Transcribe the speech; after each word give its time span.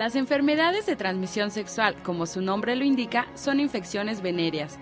Las 0.00 0.16
enfermedades 0.16 0.86
de 0.86 0.96
transmisión 0.96 1.50
sexual, 1.50 1.94
como 2.02 2.24
su 2.24 2.40
nombre 2.40 2.74
lo 2.74 2.84
indica, 2.84 3.26
son 3.34 3.60
infecciones 3.60 4.22
venéreas. 4.22 4.78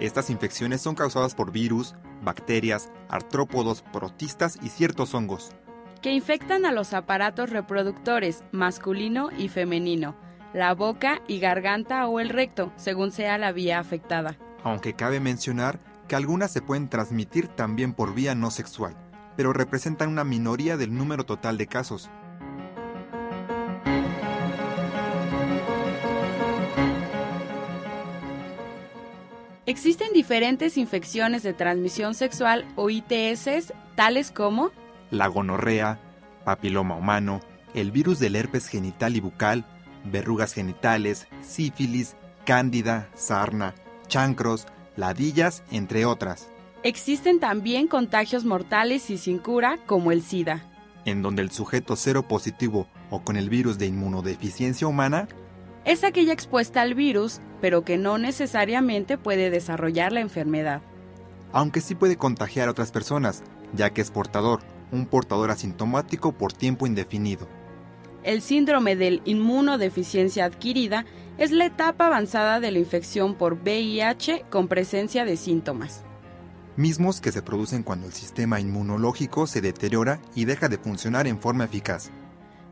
Estas 0.00 0.30
infecciones 0.30 0.80
son 0.80 0.96
causadas 0.96 1.36
por 1.36 1.52
virus, 1.52 1.94
bacterias, 2.24 2.90
artrópodos, 3.08 3.82
protistas 3.82 4.58
y 4.60 4.70
ciertos 4.70 5.14
hongos. 5.14 5.52
Que 6.00 6.10
infectan 6.10 6.66
a 6.66 6.72
los 6.72 6.92
aparatos 6.92 7.50
reproductores 7.50 8.42
masculino 8.50 9.28
y 9.38 9.48
femenino, 9.48 10.16
la 10.52 10.74
boca 10.74 11.22
y 11.28 11.38
garganta 11.38 12.08
o 12.08 12.18
el 12.18 12.28
recto, 12.28 12.72
según 12.74 13.12
sea 13.12 13.38
la 13.38 13.52
vía 13.52 13.78
afectada. 13.78 14.36
Aunque 14.64 14.94
cabe 14.94 15.20
mencionar 15.20 15.78
que 16.08 16.16
algunas 16.16 16.50
se 16.50 16.62
pueden 16.62 16.88
transmitir 16.88 17.46
también 17.46 17.94
por 17.94 18.12
vía 18.12 18.34
no 18.34 18.50
sexual, 18.50 18.96
pero 19.36 19.52
representan 19.52 20.08
una 20.08 20.24
minoría 20.24 20.76
del 20.76 20.96
número 20.96 21.22
total 21.22 21.58
de 21.58 21.68
casos. 21.68 22.10
Existen 29.64 30.12
diferentes 30.12 30.76
infecciones 30.76 31.44
de 31.44 31.52
transmisión 31.52 32.14
sexual 32.14 32.66
o 32.74 32.90
ITS, 32.90 33.72
tales 33.94 34.32
como 34.32 34.72
la 35.12 35.28
gonorrea, 35.28 36.00
papiloma 36.44 36.96
humano, 36.96 37.40
el 37.72 37.92
virus 37.92 38.18
del 38.18 38.34
herpes 38.34 38.66
genital 38.66 39.14
y 39.14 39.20
bucal, 39.20 39.64
verrugas 40.04 40.52
genitales, 40.52 41.28
sífilis, 41.42 42.16
cándida, 42.44 43.08
sarna, 43.14 43.74
chancros, 44.08 44.66
ladillas, 44.96 45.62
entre 45.70 46.06
otras. 46.06 46.50
Existen 46.82 47.38
también 47.38 47.86
contagios 47.86 48.44
mortales 48.44 49.10
y 49.10 49.18
sin 49.18 49.38
cura, 49.38 49.78
como 49.86 50.10
el 50.10 50.22
SIDA. 50.22 50.64
En 51.04 51.22
donde 51.22 51.42
el 51.42 51.52
sujeto 51.52 51.94
cero 51.94 52.26
positivo 52.26 52.88
o 53.10 53.22
con 53.22 53.36
el 53.36 53.48
virus 53.48 53.78
de 53.78 53.86
inmunodeficiencia 53.86 54.88
humana 54.88 55.28
es 55.84 56.04
aquella 56.04 56.32
expuesta 56.32 56.80
al 56.80 56.94
virus, 56.94 57.40
pero 57.60 57.84
que 57.84 57.98
no 57.98 58.18
necesariamente 58.18 59.18
puede 59.18 59.50
desarrollar 59.50 60.12
la 60.12 60.20
enfermedad. 60.20 60.82
Aunque 61.52 61.80
sí 61.80 61.94
puede 61.94 62.16
contagiar 62.16 62.68
a 62.68 62.70
otras 62.70 62.92
personas, 62.92 63.42
ya 63.74 63.90
que 63.90 64.00
es 64.00 64.10
portador, 64.10 64.60
un 64.90 65.06
portador 65.06 65.50
asintomático 65.50 66.32
por 66.32 66.52
tiempo 66.52 66.86
indefinido. 66.86 67.48
El 68.22 68.40
síndrome 68.40 68.94
del 68.94 69.20
inmunodeficiencia 69.24 70.44
adquirida 70.44 71.04
es 71.38 71.50
la 71.50 71.66
etapa 71.66 72.06
avanzada 72.06 72.60
de 72.60 72.70
la 72.70 72.78
infección 72.78 73.34
por 73.34 73.54
VIH 73.54 74.44
con 74.50 74.68
presencia 74.68 75.24
de 75.24 75.36
síntomas. 75.36 76.04
Mismos 76.76 77.20
que 77.20 77.32
se 77.32 77.42
producen 77.42 77.82
cuando 77.82 78.06
el 78.06 78.12
sistema 78.12 78.60
inmunológico 78.60 79.46
se 79.46 79.60
deteriora 79.60 80.20
y 80.34 80.44
deja 80.44 80.68
de 80.68 80.78
funcionar 80.78 81.26
en 81.26 81.38
forma 81.38 81.64
eficaz 81.64 82.10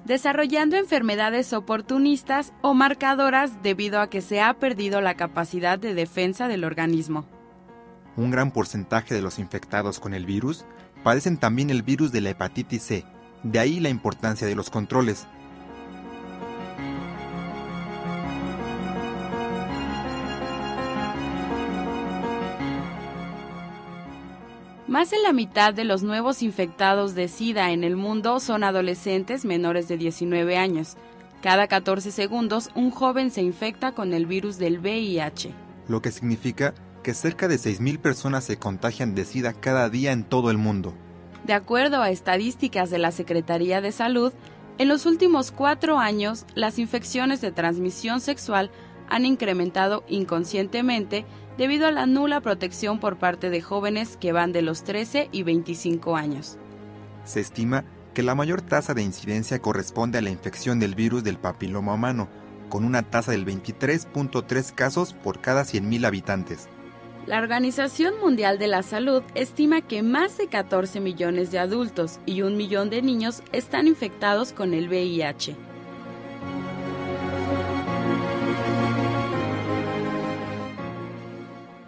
desarrollando 0.05 0.77
enfermedades 0.77 1.53
oportunistas 1.53 2.53
o 2.62 2.75
marcadoras 2.75 3.62
debido 3.62 4.00
a 4.00 4.11
que 4.11 4.21
se 4.21 4.41
ha 4.41 4.55
perdido 4.55 5.00
la 5.00 5.15
capacidad 5.15 5.78
de 5.78 5.94
defensa 5.94 6.49
del 6.49 6.65
organismo. 6.65 7.25
Un 8.16 8.31
gran 8.31 8.50
porcentaje 8.50 9.15
de 9.15 9.22
los 9.22 9.38
infectados 9.38 10.00
con 10.00 10.15
el 10.15 10.27
virus 10.27 10.65
padecen 11.03 11.38
también 11.38 11.71
el 11.71 11.83
virus 11.83 12.12
de 12.12 12.21
la 12.21 12.31
hepatitis 12.31 12.83
C, 12.83 13.05
de 13.43 13.59
ahí 13.59 13.81
la 13.81 13.88
importancia 13.88 14.47
de 14.47 14.55
los 14.55 14.71
controles. 14.71 15.27
Más 24.90 25.08
de 25.08 25.20
la 25.22 25.32
mitad 25.32 25.72
de 25.72 25.84
los 25.84 26.02
nuevos 26.02 26.42
infectados 26.42 27.14
de 27.14 27.28
SIDA 27.28 27.70
en 27.70 27.84
el 27.84 27.94
mundo 27.94 28.40
son 28.40 28.64
adolescentes 28.64 29.44
menores 29.44 29.86
de 29.86 29.96
19 29.96 30.56
años. 30.56 30.96
Cada 31.40 31.68
14 31.68 32.10
segundos 32.10 32.70
un 32.74 32.90
joven 32.90 33.30
se 33.30 33.40
infecta 33.40 33.92
con 33.92 34.12
el 34.12 34.26
virus 34.26 34.58
del 34.58 34.80
VIH. 34.80 35.54
Lo 35.86 36.02
que 36.02 36.10
significa 36.10 36.74
que 37.04 37.14
cerca 37.14 37.46
de 37.46 37.54
6.000 37.54 38.00
personas 38.00 38.42
se 38.42 38.58
contagian 38.58 39.14
de 39.14 39.24
SIDA 39.24 39.52
cada 39.52 39.88
día 39.90 40.10
en 40.10 40.24
todo 40.24 40.50
el 40.50 40.58
mundo. 40.58 40.92
De 41.44 41.52
acuerdo 41.52 42.02
a 42.02 42.10
estadísticas 42.10 42.90
de 42.90 42.98
la 42.98 43.12
Secretaría 43.12 43.80
de 43.80 43.92
Salud, 43.92 44.32
en 44.78 44.88
los 44.88 45.06
últimos 45.06 45.52
cuatro 45.52 46.00
años 46.00 46.46
las 46.56 46.80
infecciones 46.80 47.40
de 47.40 47.52
transmisión 47.52 48.20
sexual 48.20 48.72
han 49.10 49.26
incrementado 49.26 50.04
inconscientemente 50.09 51.26
debido 51.59 51.87
a 51.87 51.93
la 51.93 52.06
nula 52.06 52.41
protección 52.41 53.00
por 53.00 53.19
parte 53.19 53.50
de 53.50 53.60
jóvenes 53.60 54.16
que 54.16 54.32
van 54.32 54.53
de 54.53 54.62
los 54.62 54.82
13 54.84 55.28
y 55.31 55.43
25 55.43 56.16
años. 56.16 56.56
Se 57.25 57.41
estima 57.41 57.84
que 58.15 58.22
la 58.22 58.34
mayor 58.34 58.62
tasa 58.62 58.94
de 58.94 59.03
incidencia 59.03 59.60
corresponde 59.60 60.19
a 60.19 60.22
la 60.22 60.31
infección 60.31 60.81
del 60.81 60.94
virus 60.94 61.22
del 61.22 61.38
papiloma 61.38 61.94
humano, 61.94 62.28
con 62.69 62.84
una 62.84 63.03
tasa 63.03 63.32
del 63.32 63.44
23.3 63.44 64.75
casos 64.75 65.12
por 65.12 65.41
cada 65.41 65.62
100.000 65.62 66.06
habitantes. 66.06 66.69
La 67.26 67.38
Organización 67.38 68.15
Mundial 68.20 68.59
de 68.59 68.66
la 68.66 68.82
Salud 68.82 69.22
estima 69.34 69.82
que 69.82 70.03
más 70.03 70.38
de 70.38 70.47
14 70.47 71.00
millones 71.00 71.50
de 71.50 71.59
adultos 71.59 72.19
y 72.25 72.43
un 72.43 72.56
millón 72.56 72.88
de 72.88 73.03
niños 73.03 73.43
están 73.53 73.87
infectados 73.87 74.53
con 74.53 74.72
el 74.72 74.88
VIH. 74.88 75.54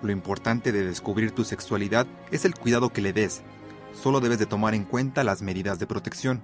Lo 0.02 0.10
importante 0.10 0.72
de 0.72 0.84
descubrir 0.84 1.30
tu 1.30 1.44
sexualidad 1.44 2.06
es 2.32 2.44
el 2.44 2.54
cuidado 2.54 2.90
que 2.90 3.00
le 3.00 3.12
des. 3.12 3.42
Solo 3.92 4.20
debes 4.20 4.38
de 4.38 4.46
tomar 4.46 4.74
en 4.74 4.84
cuenta 4.84 5.22
las 5.22 5.42
medidas 5.42 5.78
de 5.78 5.86
protección. 5.86 6.42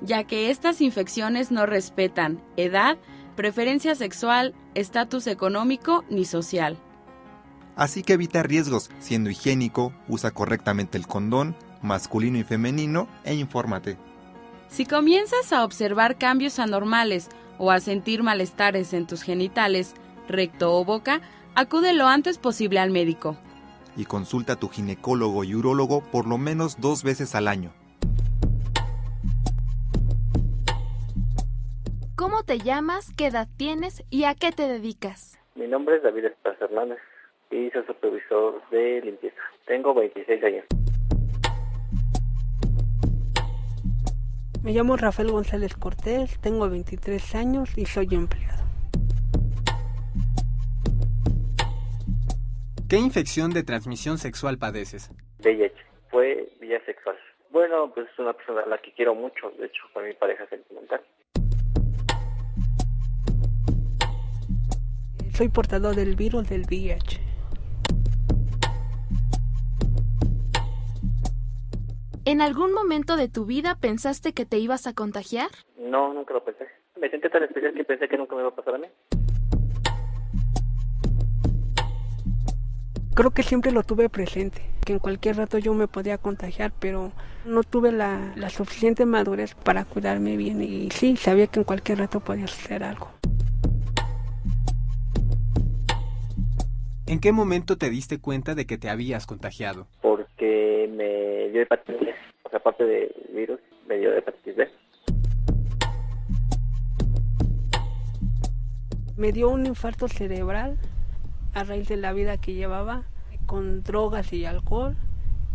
Ya 0.00 0.24
que 0.24 0.50
estas 0.50 0.80
infecciones 0.80 1.50
no 1.50 1.66
respetan 1.66 2.42
edad, 2.56 2.96
preferencia 3.34 3.94
sexual, 3.94 4.54
estatus 4.74 5.26
económico 5.26 6.04
ni 6.08 6.24
social. 6.24 6.78
Así 7.76 8.02
que 8.02 8.14
evita 8.14 8.42
riesgos 8.42 8.90
siendo 9.00 9.28
higiénico, 9.28 9.92
usa 10.08 10.30
correctamente 10.30 10.96
el 10.96 11.06
condón, 11.06 11.54
masculino 11.82 12.38
y 12.38 12.44
femenino 12.44 13.06
e 13.24 13.34
infórmate. 13.34 13.98
Si 14.68 14.86
comienzas 14.86 15.52
a 15.52 15.62
observar 15.62 16.16
cambios 16.16 16.58
anormales 16.58 17.28
o 17.58 17.70
a 17.70 17.80
sentir 17.80 18.22
malestares 18.22 18.94
en 18.94 19.06
tus 19.06 19.22
genitales, 19.22 19.94
recto 20.28 20.74
o 20.74 20.84
boca, 20.84 21.20
acude 21.56 21.94
lo 21.94 22.06
antes 22.06 22.38
posible 22.38 22.78
al 22.78 22.90
médico. 22.90 23.36
Y 23.96 24.04
consulta 24.04 24.52
a 24.52 24.56
tu 24.56 24.68
ginecólogo 24.68 25.42
y 25.42 25.54
urólogo 25.54 26.02
por 26.12 26.28
lo 26.28 26.38
menos 26.38 26.80
dos 26.80 27.02
veces 27.02 27.34
al 27.34 27.48
año. 27.48 27.72
¿Cómo 32.14 32.44
te 32.44 32.58
llamas? 32.58 33.12
¿Qué 33.16 33.26
edad 33.26 33.48
tienes? 33.56 34.04
¿Y 34.10 34.24
a 34.24 34.34
qué 34.34 34.52
te 34.52 34.68
dedicas? 34.68 35.38
Mi 35.54 35.66
nombre 35.66 35.96
es 35.96 36.02
David 36.02 36.26
Esparza 36.26 36.66
Hernández 36.66 36.98
y 37.50 37.70
soy 37.70 37.84
supervisor 37.86 38.62
de 38.70 39.00
limpieza. 39.02 39.36
Tengo 39.66 39.94
26 39.94 40.44
años. 40.44 40.64
Me 44.62 44.72
llamo 44.72 44.96
Rafael 44.96 45.30
González 45.30 45.74
Cortés, 45.76 46.38
tengo 46.40 46.68
23 46.68 47.34
años 47.36 47.78
y 47.78 47.86
soy 47.86 48.08
empleado. 48.10 48.65
¿Qué 52.88 52.98
infección 52.98 53.50
de 53.50 53.64
transmisión 53.64 54.16
sexual 54.16 54.58
padeces? 54.58 55.10
VIH. 55.42 55.74
Fue 56.08 56.48
vía 56.60 56.80
sexual. 56.86 57.16
Bueno, 57.50 57.90
pues 57.92 58.06
es 58.12 58.16
una 58.20 58.32
persona 58.32 58.60
a 58.60 58.68
la 58.68 58.78
que 58.78 58.92
quiero 58.92 59.12
mucho, 59.12 59.50
de 59.58 59.66
hecho, 59.66 59.82
fue 59.92 60.06
mi 60.06 60.14
pareja 60.14 60.46
sentimental. 60.46 61.00
Soy 65.34 65.48
portador 65.48 65.96
del 65.96 66.14
virus 66.14 66.48
del 66.48 66.62
VIH. 66.70 67.20
¿En 72.24 72.40
algún 72.40 72.72
momento 72.72 73.16
de 73.16 73.28
tu 73.28 73.46
vida 73.46 73.78
pensaste 73.80 74.32
que 74.32 74.46
te 74.46 74.58
ibas 74.58 74.86
a 74.86 74.94
contagiar? 74.94 75.48
No, 75.76 76.14
nunca 76.14 76.34
lo 76.34 76.44
pensé. 76.44 76.68
Me 77.00 77.10
sentí 77.10 77.28
tan 77.30 77.42
especial 77.42 77.74
que 77.74 77.82
pensé 77.82 78.08
que 78.08 78.16
nunca 78.16 78.36
me 78.36 78.42
iba 78.42 78.50
a 78.50 78.54
pasar 78.54 78.76
a 78.76 78.78
mí. 78.78 78.86
Creo 83.16 83.30
que 83.30 83.42
siempre 83.42 83.72
lo 83.72 83.82
tuve 83.82 84.10
presente, 84.10 84.60
que 84.84 84.92
en 84.92 84.98
cualquier 84.98 85.38
rato 85.38 85.56
yo 85.56 85.72
me 85.72 85.88
podía 85.88 86.18
contagiar, 86.18 86.70
pero 86.78 87.12
no 87.46 87.62
tuve 87.62 87.90
la, 87.90 88.34
la 88.36 88.50
suficiente 88.50 89.06
madurez 89.06 89.54
para 89.54 89.86
cuidarme 89.86 90.36
bien 90.36 90.60
y 90.60 90.90
sí, 90.90 91.16
sabía 91.16 91.46
que 91.46 91.60
en 91.60 91.64
cualquier 91.64 92.00
rato 92.00 92.20
podía 92.20 92.44
hacer 92.44 92.84
algo. 92.84 93.08
¿En 97.06 97.18
qué 97.18 97.32
momento 97.32 97.78
te 97.78 97.88
diste 97.88 98.20
cuenta 98.20 98.54
de 98.54 98.66
que 98.66 98.76
te 98.76 98.90
habías 98.90 99.26
contagiado? 99.26 99.86
Porque 100.02 100.86
me 100.94 101.48
dio 101.52 101.62
hepatitis 101.62 101.98
B. 101.98 102.14
O 102.44 102.50
sea, 102.50 102.58
aparte 102.58 102.84
del 102.84 103.14
virus, 103.32 103.60
me 103.88 103.96
dio 103.96 104.12
hepatitis 104.14 104.56
B. 104.56 104.68
Me 109.16 109.32
dio 109.32 109.48
un 109.48 109.64
infarto 109.64 110.06
cerebral 110.06 110.78
a 111.56 111.64
raíz 111.64 111.88
de 111.88 111.96
la 111.96 112.12
vida 112.12 112.36
que 112.36 112.52
llevaba 112.52 113.04
con 113.46 113.82
drogas 113.82 114.30
y 114.34 114.44
alcohol 114.44 114.94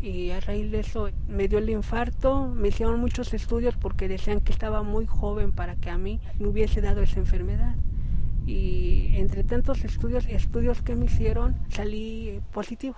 y 0.01 0.31
a 0.31 0.39
raíz 0.39 0.71
de 0.71 0.79
eso 0.79 1.09
me 1.27 1.47
dio 1.47 1.59
el 1.59 1.69
infarto, 1.69 2.47
me 2.47 2.69
hicieron 2.69 2.99
muchos 2.99 3.35
estudios 3.35 3.75
porque 3.77 4.07
decían 4.07 4.41
que 4.41 4.51
estaba 4.51 4.81
muy 4.81 5.05
joven 5.05 5.51
para 5.51 5.75
que 5.75 5.91
a 5.91 5.99
mí 5.99 6.19
me 6.39 6.47
hubiese 6.47 6.81
dado 6.81 7.03
esa 7.03 7.19
enfermedad 7.19 7.75
y 8.47 9.11
entre 9.17 9.43
tantos 9.43 9.83
estudios 9.83 10.25
estudios 10.25 10.81
que 10.81 10.95
me 10.95 11.05
hicieron 11.05 11.55
salí 11.69 12.41
positivo. 12.51 12.95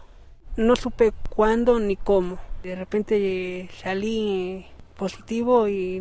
No 0.55 0.77
supe 0.77 1.11
cuándo 1.29 1.81
ni 1.81 1.97
cómo. 1.97 2.37
De 2.63 2.73
repente 2.75 3.69
salí 3.83 4.65
positivo 4.95 5.67
y, 5.67 5.97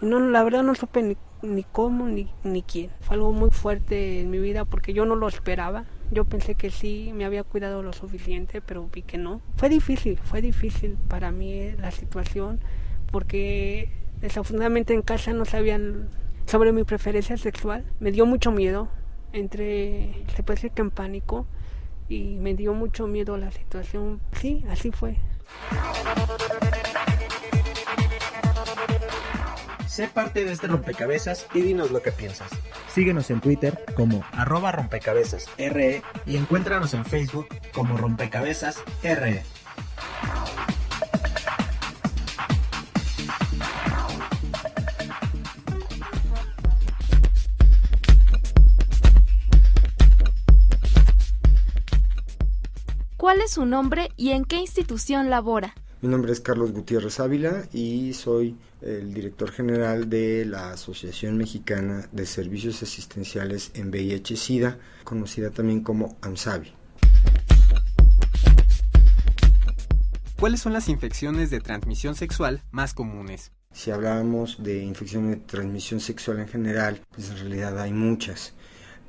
y 0.00 0.06
no, 0.06 0.20
la 0.20 0.44
verdad 0.44 0.62
no 0.62 0.76
supe 0.76 1.02
ni, 1.02 1.16
ni 1.42 1.64
cómo 1.64 2.06
ni, 2.06 2.30
ni 2.44 2.62
quién. 2.62 2.90
Fue 3.00 3.16
algo 3.16 3.32
muy 3.32 3.50
fuerte 3.50 4.20
en 4.20 4.30
mi 4.30 4.38
vida 4.38 4.64
porque 4.64 4.92
yo 4.92 5.04
no 5.04 5.16
lo 5.16 5.26
esperaba. 5.26 5.84
Yo 6.10 6.24
pensé 6.24 6.54
que 6.54 6.70
sí, 6.70 7.12
me 7.14 7.24
había 7.24 7.42
cuidado 7.42 7.82
lo 7.82 7.92
suficiente, 7.92 8.60
pero 8.60 8.88
vi 8.92 9.02
que 9.02 9.18
no. 9.18 9.40
Fue 9.56 9.68
difícil, 9.68 10.18
fue 10.22 10.40
difícil 10.40 10.96
para 11.08 11.32
mí 11.32 11.72
la 11.78 11.90
situación 11.90 12.60
porque 13.10 13.88
desafortunadamente 14.20 14.94
en 14.94 15.02
casa 15.02 15.32
no 15.32 15.44
sabían 15.44 16.08
sobre 16.46 16.72
mi 16.72 16.84
preferencia 16.84 17.36
sexual. 17.36 17.84
Me 18.00 18.12
dio 18.12 18.26
mucho 18.26 18.50
miedo, 18.52 18.88
entre, 19.32 20.24
se 20.34 20.42
puede 20.42 20.56
decir 20.56 20.70
que 20.72 20.82
en 20.82 20.90
pánico, 20.90 21.46
y 22.08 22.36
me 22.36 22.54
dio 22.54 22.72
mucho 22.74 23.06
miedo 23.06 23.36
la 23.36 23.50
situación. 23.50 24.20
Sí, 24.32 24.64
así 24.68 24.90
fue. 24.90 25.16
Sé 29.96 30.08
parte 30.08 30.44
de 30.44 30.52
este 30.52 30.66
rompecabezas 30.66 31.46
y 31.54 31.62
dinos 31.62 31.90
lo 31.90 32.02
que 32.02 32.12
piensas. 32.12 32.50
Síguenos 32.92 33.30
en 33.30 33.40
Twitter 33.40 33.82
como 33.96 34.22
arroba 34.32 34.70
rompecabezas 34.70 35.48
RE 35.56 36.02
y 36.26 36.36
encuéntranos 36.36 36.92
en 36.92 37.06
Facebook 37.06 37.46
como 37.72 37.96
rompecabezas 37.96 38.84
RE. 39.02 39.42
¿Cuál 53.16 53.40
es 53.40 53.52
su 53.52 53.64
nombre 53.64 54.10
y 54.18 54.32
en 54.32 54.44
qué 54.44 54.56
institución 54.56 55.30
labora? 55.30 55.74
Mi 56.06 56.12
nombre 56.12 56.32
es 56.32 56.38
Carlos 56.40 56.70
Gutiérrez 56.70 57.18
Ávila 57.18 57.64
y 57.72 58.12
soy 58.12 58.56
el 58.80 59.12
director 59.12 59.50
general 59.50 60.08
de 60.08 60.44
la 60.44 60.70
Asociación 60.70 61.36
Mexicana 61.36 62.08
de 62.12 62.26
Servicios 62.26 62.80
Asistenciales 62.80 63.72
en 63.74 63.90
VIH-Sida, 63.90 64.78
conocida 65.02 65.50
también 65.50 65.80
como 65.80 66.16
AMSAVI. 66.20 66.72
¿Cuáles 70.38 70.60
son 70.60 70.74
las 70.74 70.88
infecciones 70.88 71.50
de 71.50 71.58
transmisión 71.58 72.14
sexual 72.14 72.62
más 72.70 72.94
comunes? 72.94 73.50
Si 73.72 73.90
hablamos 73.90 74.62
de 74.62 74.84
infecciones 74.84 75.30
de 75.30 75.44
transmisión 75.44 75.98
sexual 75.98 76.38
en 76.38 76.46
general, 76.46 77.00
pues 77.16 77.30
en 77.30 77.38
realidad 77.38 77.80
hay 77.80 77.92
muchas 77.92 78.54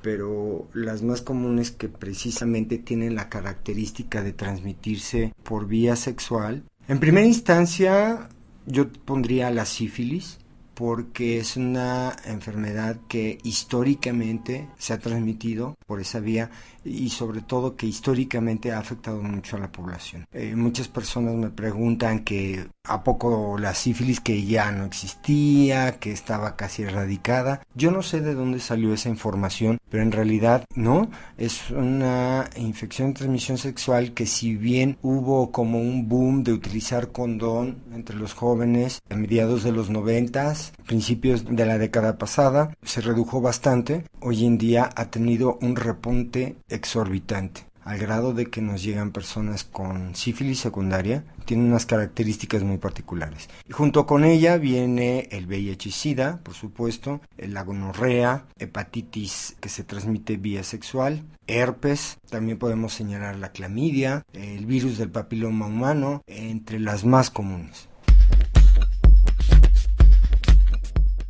pero 0.01 0.69
las 0.73 1.01
más 1.01 1.21
comunes 1.21 1.71
que 1.71 1.89
precisamente 1.89 2.77
tienen 2.77 3.15
la 3.15 3.29
característica 3.29 4.23
de 4.23 4.31
transmitirse 4.31 5.33
por 5.43 5.67
vía 5.67 5.95
sexual. 5.95 6.63
En 6.89 7.00
primera 7.01 7.28
instancia, 7.28 8.30
yo 8.66 8.89
pondría 8.89 9.51
la 9.51 9.66
sífilis, 9.66 10.39
porque 10.74 11.39
es 11.39 11.57
una 11.57 12.16
enfermedad 12.24 12.98
que 13.10 13.39
históricamente 13.44 14.69
se 14.78 14.94
ha 14.94 15.00
transmitido 15.00 15.75
por 15.86 16.00
esa 16.00 16.22
vía 16.22 16.50
y 16.88 17.10
sobre 17.10 17.42
todo 17.42 17.75
que 17.75 17.86
históricamente 17.86 18.72
ha 18.72 18.80
afectado 18.80 19.22
mucho 19.22 19.57
a 19.57 19.60
la 19.60 19.72
población. 19.72 20.25
Eh, 20.31 20.56
muchas 20.56 20.88
personas 20.88 21.36
me 21.36 21.50
preguntan 21.50 22.24
que 22.24 22.68
a 22.84 23.04
poco 23.04 23.57
la 23.60 23.74
sífilis 23.74 24.19
que 24.19 24.45
ya 24.45 24.72
no 24.72 24.86
existía, 24.86 26.00
que 26.00 26.12
estaba 26.12 26.56
casi 26.56 26.84
erradicada. 26.84 27.62
Yo 27.75 27.92
no 27.92 28.01
sé 28.01 28.22
de 28.22 28.34
dónde 28.34 28.60
salió 28.60 28.94
esa 28.94 29.10
información, 29.10 29.78
pero 29.89 30.04
en 30.04 30.12
realidad 30.12 30.66
no, 30.75 31.10
es 31.38 31.69
una 31.72 32.50
infección 32.56 33.10
de 33.10 33.19
transmisión 33.19 33.57
sexual 33.57 34.13
que 34.13 34.25
si 34.25 34.56
bien 34.56 34.98
hubo 35.01 35.51
como 35.51 35.80
un 35.80 36.07
boom 36.07 36.44
de 36.44 36.54
utilizar 36.54 37.12
condón 37.12 37.78
entre 37.94 38.16
los 38.16 38.34
jóvenes 38.34 39.01
a 39.10 39.16
mediados 39.16 39.63
de 39.63 39.72
los 39.72 39.89
noventas, 39.89 40.74
principios 40.86 41.45
de 41.45 41.66
la 41.66 41.78
década 41.78 42.18
pasada, 42.18 42.74
se 42.84 43.01
redujo 43.01 43.42
bastante, 43.42 44.06
hoy 44.22 44.45
en 44.45 44.57
día 44.57 44.89
ha 44.95 45.06
tenido 45.06 45.57
un 45.62 45.75
repunte 45.75 46.56
exorbitante 46.77 47.68
al 47.88 48.00
grado 48.00 48.34
de 48.34 48.48
que 48.48 48.62
nos 48.62 48.84
llegan 48.84 49.12
personas 49.12 49.63
con 49.63 50.13
sífilis 50.13 50.60
secundaria, 50.60 51.24
tiene 51.46 51.63
unas 51.63 51.86
características 51.86 52.62
muy 52.62 52.79
particulares. 52.79 53.48
Y 53.65 53.72
junto 53.72 54.05
con 54.05 54.25
ella 54.25 54.57
viene 54.57 55.29
el 55.31 55.48
VIH-Sida, 55.48 56.41
por 56.43 56.53
supuesto, 56.53 57.22
la 57.38 57.63
gonorrea, 57.63 58.46
hepatitis 58.60 59.55
que 59.62 59.69
se 59.69 59.86
transmite 59.86 60.36
vía 60.36 60.63
sexual, 60.63 61.24
herpes, 61.48 62.17
también 62.29 62.57
podemos 62.57 62.93
señalar 62.93 63.38
la 63.38 63.53
clamidia, 63.53 64.25
el 64.34 64.65
virus 64.65 64.98
del 64.98 65.10
papiloma 65.10 65.67
humano, 65.67 66.24
entre 66.27 66.81
las 66.81 67.05
más 67.05 67.29
comunes. 67.29 67.88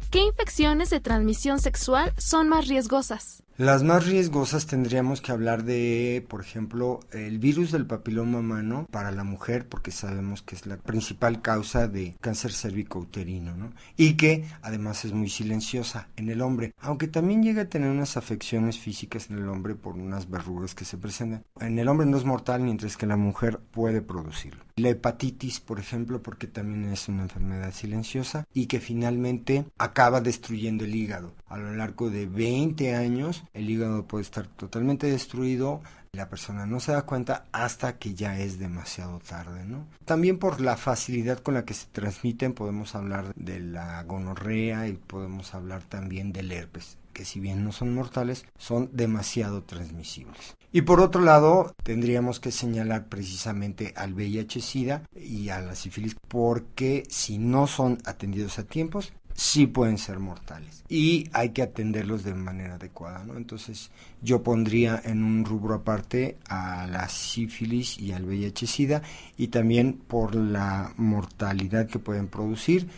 ¿Qué 0.09 0.23
infecciones 0.23 0.89
de 0.89 1.01
transmisión 1.01 1.59
sexual 1.59 2.13
son 2.17 2.49
más 2.49 2.67
riesgosas? 2.67 3.43
Las 3.57 3.81
más 3.81 4.05
riesgosas 4.05 4.67
tendríamos 4.67 5.19
que 5.19 5.31
hablar 5.31 5.63
de, 5.63 6.23
por 6.29 6.41
ejemplo, 6.41 6.99
el 7.11 7.39
virus 7.39 7.71
del 7.71 7.87
papiloma 7.87 8.37
humano 8.37 8.85
para 8.91 9.09
la 9.09 9.23
mujer, 9.23 9.67
porque 9.67 9.89
sabemos 9.89 10.43
que 10.43 10.53
es 10.53 10.67
la 10.67 10.77
principal 10.77 11.41
causa 11.41 11.87
de 11.87 12.15
cáncer 12.21 12.51
cervicouterino, 12.51 13.57
¿no? 13.57 13.73
Y 13.95 14.13
que 14.13 14.45
además 14.61 15.05
es 15.05 15.13
muy 15.13 15.29
silenciosa 15.29 16.07
en 16.17 16.29
el 16.29 16.43
hombre, 16.43 16.75
aunque 16.77 17.07
también 17.07 17.41
llega 17.41 17.63
a 17.63 17.69
tener 17.69 17.89
unas 17.89 18.15
afecciones 18.15 18.77
físicas 18.77 19.31
en 19.31 19.39
el 19.39 19.49
hombre 19.49 19.73
por 19.73 19.95
unas 19.95 20.29
verrugas 20.29 20.75
que 20.75 20.85
se 20.85 20.99
presentan. 20.99 21.43
En 21.59 21.79
el 21.79 21.87
hombre 21.87 22.05
no 22.05 22.17
es 22.17 22.25
mortal, 22.25 22.61
mientras 22.61 22.95
que 22.95 23.07
la 23.07 23.17
mujer 23.17 23.59
puede 23.71 24.03
producirlo. 24.03 24.66
La 24.77 24.89
hepatitis, 24.89 25.59
por 25.59 25.79
ejemplo, 25.79 26.21
porque 26.21 26.45
también 26.45 26.85
es 26.93 27.07
una 27.07 27.23
enfermedad 27.23 27.73
silenciosa 27.73 28.45
y 28.53 28.67
que 28.67 28.79
finalmente 28.79 29.65
acaba 29.79 30.21
destruyendo 30.21 30.85
el 30.85 30.93
hígado. 30.93 31.33
A 31.47 31.57
lo 31.57 31.73
largo 31.73 32.11
de 32.11 32.27
20 32.27 32.93
años 32.93 33.43
el 33.55 33.71
hígado 33.71 34.05
puede 34.05 34.21
estar 34.21 34.45
totalmente 34.45 35.07
destruido, 35.07 35.81
la 36.11 36.29
persona 36.29 36.67
no 36.67 36.79
se 36.79 36.91
da 36.91 37.01
cuenta 37.07 37.45
hasta 37.51 37.97
que 37.97 38.13
ya 38.13 38.39
es 38.39 38.59
demasiado 38.59 39.17
tarde, 39.17 39.65
¿no? 39.65 39.87
También 40.05 40.37
por 40.37 40.61
la 40.61 40.77
facilidad 40.77 41.39
con 41.39 41.55
la 41.55 41.65
que 41.65 41.73
se 41.73 41.87
transmiten 41.87 42.53
podemos 42.53 42.93
hablar 42.93 43.33
de 43.35 43.59
la 43.59 44.03
gonorrea 44.03 44.87
y 44.87 44.93
podemos 44.93 45.55
hablar 45.55 45.81
también 45.83 46.31
del 46.31 46.51
herpes 46.51 46.97
que 47.17 47.25
si 47.25 47.39
bien 47.39 47.63
no 47.63 47.71
son 47.71 47.95
mortales, 47.95 48.45
son 48.59 48.91
demasiado 48.93 49.63
transmisibles. 49.63 50.55
Y 50.71 50.81
por 50.81 50.99
otro 50.99 51.21
lado, 51.21 51.73
tendríamos 51.83 52.39
que 52.39 52.51
señalar 52.51 53.07
precisamente 53.07 53.93
al 53.95 54.13
VIH-Sida 54.13 55.03
y 55.15 55.49
a 55.49 55.61
la 55.61 55.75
sífilis 55.75 56.15
porque 56.27 57.03
si 57.09 57.37
no 57.37 57.67
son 57.67 57.99
atendidos 58.05 58.59
a 58.59 58.63
tiempos, 58.63 59.13
sí 59.33 59.67
pueden 59.67 59.99
ser 59.99 60.19
mortales 60.19 60.83
y 60.89 61.29
hay 61.31 61.49
que 61.49 61.61
atenderlos 61.61 62.23
de 62.23 62.33
manera 62.33 62.75
adecuada, 62.75 63.23
¿no? 63.23 63.37
Entonces 63.37 63.91
yo 64.21 64.41
pondría 64.41 64.99
en 65.05 65.23
un 65.23 65.45
rubro 65.45 65.75
aparte 65.75 66.37
a 66.49 66.87
la 66.87 67.07
sífilis 67.07 67.99
y 67.99 68.11
al 68.11 68.25
VIH-Sida 68.25 69.03
y 69.37 69.47
también 69.49 69.93
por 69.93 70.35
la 70.35 70.91
mortalidad 70.97 71.87
que 71.87 71.99
pueden 71.99 72.27
producir 72.27 72.89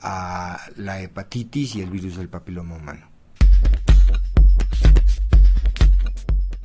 a 0.00 0.60
la 0.76 1.02
hepatitis 1.02 1.74
y 1.74 1.82
el 1.82 1.90
virus 1.90 2.16
del 2.16 2.28
papiloma 2.28 2.76
humano. 2.76 3.17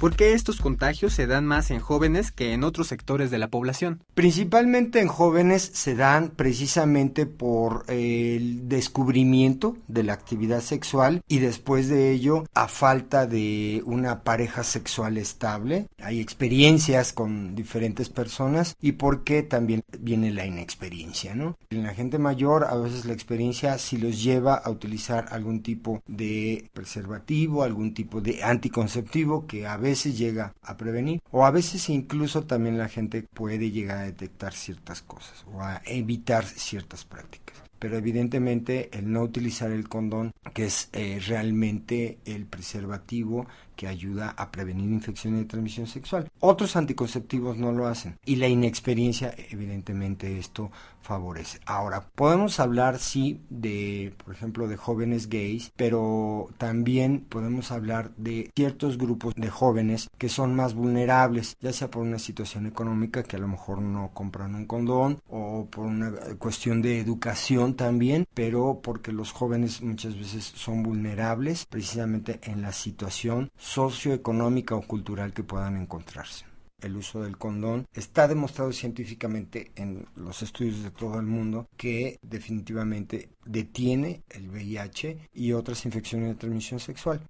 ¿Por 0.03 0.17
qué 0.17 0.33
estos 0.33 0.59
contagios 0.59 1.13
se 1.13 1.27
dan 1.27 1.45
más 1.45 1.71
en 1.71 1.79
jóvenes 1.79 2.33
que 2.33 2.51
en 2.51 2.65
otros 2.65 2.87
sectores 2.87 3.31
de 3.31 3.37
la 3.37 3.47
población? 3.47 4.01
Principalmente 4.15 4.99
en 4.99 5.07
jóvenes 5.07 5.71
se 5.73 5.95
dan 5.95 6.31
precisamente 6.35 7.25
por 7.25 7.85
el 7.87 8.67
descubrimiento 8.67 9.77
de 9.87 10.03
la 10.03 10.11
actividad 10.11 10.59
sexual 10.59 11.21
y 11.29 11.39
después 11.39 11.87
de 11.87 12.11
ello 12.11 12.43
a 12.53 12.67
falta 12.67 13.27
de 13.27 13.81
una 13.85 14.23
pareja 14.23 14.65
sexual 14.65 15.17
estable. 15.17 15.87
Hay 16.01 16.19
experiencias 16.19 17.13
con 17.13 17.55
diferentes 17.55 18.09
personas 18.09 18.75
y 18.81 18.91
porque 18.91 19.41
también 19.41 19.83
viene 19.99 20.31
la 20.31 20.45
inexperiencia, 20.45 21.33
¿no? 21.33 21.57
En 21.69 21.83
la 21.83 21.93
gente 21.93 22.19
mayor 22.19 22.65
a 22.65 22.75
veces 22.75 23.05
la 23.05 23.13
experiencia 23.13 23.77
sí 23.77 23.95
los 23.95 24.21
lleva 24.21 24.55
a 24.55 24.69
utilizar 24.69 25.27
algún 25.31 25.63
tipo 25.63 26.03
de 26.07 26.69
preservativo, 26.73 27.63
algún 27.63 27.93
tipo 27.93 28.19
de 28.19 28.43
anticonceptivo 28.43 29.47
que 29.47 29.65
a 29.65 29.77
veces 29.77 29.92
veces 29.93 30.17
llega 30.17 30.55
a 30.63 30.75
prevenir 30.75 31.21
o 31.29 31.45
a 31.45 31.51
veces 31.51 31.87
incluso 31.89 32.45
también 32.45 32.79
la 32.79 32.89
gente 32.89 33.21
puede 33.21 33.69
llegar 33.69 33.99
a 33.99 34.05
detectar 34.05 34.53
ciertas 34.53 35.03
cosas 35.03 35.45
o 35.53 35.61
a 35.61 35.83
evitar 35.85 36.45
ciertas 36.45 37.05
prácticas. 37.05 37.61
Pero 37.77 37.97
evidentemente 37.97 38.89
el 38.97 39.11
no 39.11 39.21
utilizar 39.21 39.69
el 39.71 39.87
condón, 39.87 40.31
que 40.55 40.65
es 40.65 40.89
eh, 40.93 41.21
realmente 41.27 42.17
el 42.25 42.45
preservativo 42.45 43.45
que 43.75 43.87
ayuda 43.87 44.33
a 44.37 44.51
prevenir 44.51 44.91
infecciones 44.91 45.41
de 45.41 45.45
transmisión 45.45 45.87
sexual. 45.87 46.29
Otros 46.39 46.75
anticonceptivos 46.75 47.57
no 47.57 47.71
lo 47.71 47.87
hacen 47.87 48.17
y 48.25 48.37
la 48.37 48.47
inexperiencia, 48.47 49.33
evidentemente, 49.49 50.37
esto 50.37 50.71
favorece. 51.03 51.59
Ahora, 51.65 52.07
podemos 52.15 52.59
hablar, 52.59 52.97
sí, 52.97 53.41
de, 53.49 54.13
por 54.23 54.33
ejemplo, 54.33 54.67
de 54.67 54.77
jóvenes 54.77 55.29
gays, 55.29 55.71
pero 55.75 56.47
también 56.57 57.25
podemos 57.27 57.71
hablar 57.71 58.15
de 58.15 58.51
ciertos 58.55 58.97
grupos 58.97 59.35
de 59.35 59.49
jóvenes 59.49 60.09
que 60.17 60.29
son 60.29 60.55
más 60.55 60.73
vulnerables, 60.73 61.57
ya 61.61 61.73
sea 61.73 61.91
por 61.91 62.03
una 62.03 62.19
situación 62.19 62.65
económica 62.65 63.23
que 63.23 63.35
a 63.35 63.39
lo 63.39 63.47
mejor 63.47 63.81
no 63.81 64.11
compran 64.13 64.55
un 64.55 64.65
condón 64.65 65.21
o 65.29 65.67
por 65.69 65.85
una 65.85 66.11
cuestión 66.39 66.81
de 66.81 66.99
educación 66.99 67.75
también, 67.75 68.25
pero 68.33 68.79
porque 68.81 69.11
los 69.11 69.31
jóvenes 69.31 69.81
muchas 69.81 70.17
veces 70.17 70.53
son 70.55 70.83
vulnerables 70.83 71.65
precisamente 71.65 72.39
en 72.43 72.61
la 72.61 72.71
situación 72.71 73.51
socioeconómica 73.63 74.75
o 74.75 74.81
cultural 74.81 75.31
que 75.33 75.43
puedan 75.43 75.77
encontrarse 75.77 76.45
el 76.81 76.97
uso 76.97 77.23
del 77.23 77.37
condón. 77.37 77.85
Está 77.93 78.27
demostrado 78.27 78.73
científicamente 78.73 79.71
en 79.75 80.05
los 80.17 80.41
estudios 80.41 80.83
de 80.83 80.91
todo 80.91 81.17
el 81.17 81.25
mundo 81.25 81.69
que 81.77 82.17
definitivamente 82.21 83.29
detiene 83.45 84.23
el 84.29 84.49
VIH 84.49 85.29
y 85.31 85.53
otras 85.53 85.85
infecciones 85.85 86.27
de 86.27 86.35
transmisión 86.35 86.81
sexual. 86.81 87.21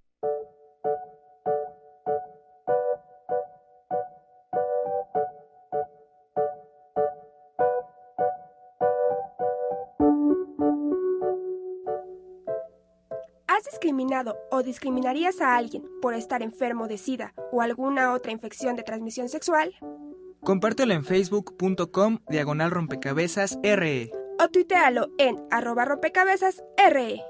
Discriminado 14.23 14.37
o 14.51 14.63
discriminarías 14.63 15.41
a 15.41 15.55
alguien 15.55 15.83
por 16.01 16.13
estar 16.13 16.41
enfermo 16.41 16.87
de 16.87 16.97
SIDA 16.97 17.33
o 17.51 17.61
alguna 17.61 18.13
otra 18.13 18.31
infección 18.31 18.75
de 18.75 18.83
transmisión 18.83 19.29
sexual? 19.29 19.73
Compártelo 20.41 20.93
en 20.93 21.03
facebook.com 21.03 22.19
diagonal 22.29 22.71
rompecabezas 22.71 23.57
RE. 23.63 24.11
O 24.39 24.49
tuitealo 24.49 25.09
en 25.17 25.37
arroba 25.51 25.85
rompecabezas 25.85 26.63
RE. 26.89 27.21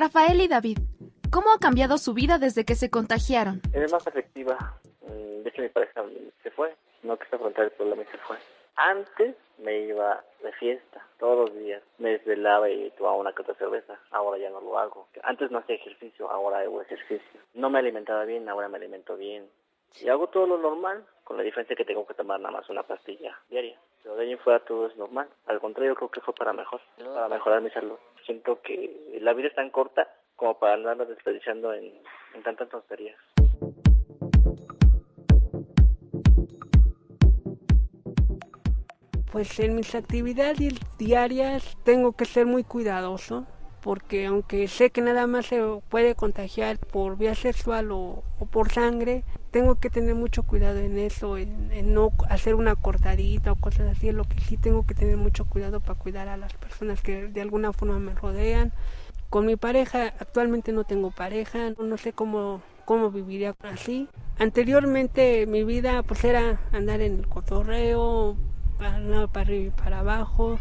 Rafael 0.00 0.40
y 0.40 0.48
David, 0.48 0.78
¿cómo 1.30 1.52
ha 1.52 1.58
cambiado 1.58 1.98
su 1.98 2.14
vida 2.14 2.38
desde 2.38 2.64
que 2.64 2.74
se 2.74 2.88
contagiaron? 2.88 3.60
Es 3.74 3.92
más 3.92 4.06
efectiva. 4.06 4.56
Mm, 5.02 5.42
de 5.42 5.50
hecho, 5.50 5.60
mi 5.60 5.68
pareja 5.68 6.02
se 6.42 6.50
fue. 6.52 6.74
No 7.02 7.18
quise 7.18 7.36
afrontar 7.36 7.64
el 7.64 7.70
problema 7.72 8.00
y 8.00 8.06
se 8.06 8.16
fue. 8.16 8.38
Antes 8.76 9.36
me 9.58 9.80
iba 9.80 10.24
de 10.42 10.52
fiesta 10.52 11.06
todos 11.18 11.50
los 11.50 11.58
días. 11.58 11.82
Me 11.98 12.12
desvelaba 12.12 12.70
y 12.70 12.90
tomaba 12.92 13.16
una 13.16 13.34
que 13.34 13.44
cerveza. 13.52 14.00
Ahora 14.10 14.38
ya 14.38 14.48
no 14.48 14.62
lo 14.62 14.78
hago. 14.78 15.06
Antes 15.22 15.50
no 15.50 15.58
hacía 15.58 15.74
ejercicio, 15.74 16.30
ahora 16.30 16.60
hago 16.60 16.80
ejercicio. 16.80 17.40
No 17.52 17.68
me 17.68 17.78
alimentaba 17.78 18.24
bien, 18.24 18.48
ahora 18.48 18.70
me 18.70 18.78
alimento 18.78 19.18
bien. 19.18 19.50
Y 20.00 20.08
hago 20.08 20.28
todo 20.28 20.46
lo 20.46 20.56
normal, 20.56 21.04
con 21.24 21.36
la 21.36 21.42
diferencia 21.42 21.76
que 21.76 21.84
tengo 21.84 22.06
que 22.06 22.14
tomar 22.14 22.40
nada 22.40 22.52
más 22.52 22.70
una 22.70 22.84
pastilla 22.84 23.38
diaria. 23.50 23.78
Pero 24.02 24.16
de 24.16 24.24
ahí 24.24 24.36
fuera 24.36 24.60
todo 24.60 24.86
es 24.86 24.96
normal. 24.96 25.28
Al 25.44 25.60
contrario, 25.60 25.94
creo 25.94 26.08
que 26.08 26.22
fue 26.22 26.32
para 26.32 26.54
mejor, 26.54 26.80
para 26.96 27.28
mejorar 27.28 27.60
mi 27.60 27.68
salud 27.68 27.98
siento 28.30 28.60
que 28.62 29.18
la 29.20 29.32
vida 29.32 29.48
es 29.48 29.54
tan 29.56 29.70
corta 29.70 30.08
como 30.36 30.56
para 30.58 30.74
andarla 30.74 31.04
desperdiciando 31.04 31.74
en, 31.74 31.92
tantas 32.44 32.68
tonterías. 32.68 33.18
Pues 39.32 39.58
en 39.58 39.74
mis 39.74 39.94
actividades 39.96 40.74
diarias 40.96 41.76
tengo 41.84 42.12
que 42.12 42.24
ser 42.24 42.46
muy 42.46 42.62
cuidadoso 42.62 43.46
porque 43.82 44.26
aunque 44.26 44.68
sé 44.68 44.90
que 44.90 45.00
nada 45.00 45.26
más 45.26 45.46
se 45.46 45.60
puede 45.88 46.14
contagiar 46.14 46.78
por 46.78 47.16
vía 47.16 47.34
sexual 47.34 47.90
o, 47.90 48.22
por 48.52 48.70
sangre, 48.70 49.24
tengo 49.50 49.76
que 49.76 49.90
tener 49.90 50.14
mucho 50.14 50.42
cuidado 50.42 50.78
en 50.78 50.98
eso, 50.98 51.36
en, 51.36 51.92
no 51.92 52.12
hacer 52.28 52.54
una 52.54 52.76
cortadita 52.76 53.52
o 53.52 53.56
cosas 53.56 53.96
así, 53.96 54.12
lo 54.12 54.24
que 54.24 54.40
sí 54.40 54.56
tengo 54.56 54.86
que 54.86 54.94
tener 54.94 55.16
mucho 55.16 55.44
cuidado 55.44 55.80
para 55.80 55.98
cuidar 55.98 56.28
a 56.28 56.36
las 56.36 56.54
personas 56.54 57.02
que 57.02 57.26
de 57.26 57.40
alguna 57.40 57.72
forma 57.72 57.98
me 57.98 58.14
rodean. 58.14 58.72
Con 59.28 59.46
mi 59.46 59.56
pareja, 59.56 60.12
actualmente 60.18 60.72
no 60.72 60.84
tengo 60.84 61.10
pareja, 61.10 61.70
no 61.78 61.96
sé 61.96 62.12
cómo, 62.12 62.62
cómo 62.84 63.10
viviría 63.10 63.54
así. 63.62 64.08
Anteriormente 64.38 65.46
mi 65.46 65.64
vida 65.64 66.02
pues 66.02 66.24
era 66.24 66.60
andar 66.72 67.00
en 67.00 67.18
el 67.18 67.28
cotorreo, 67.28 68.36
para, 68.78 69.26
para 69.28 69.46
arriba 69.46 69.66
y 69.66 69.70
para 69.70 70.00
abajo, 70.00 70.58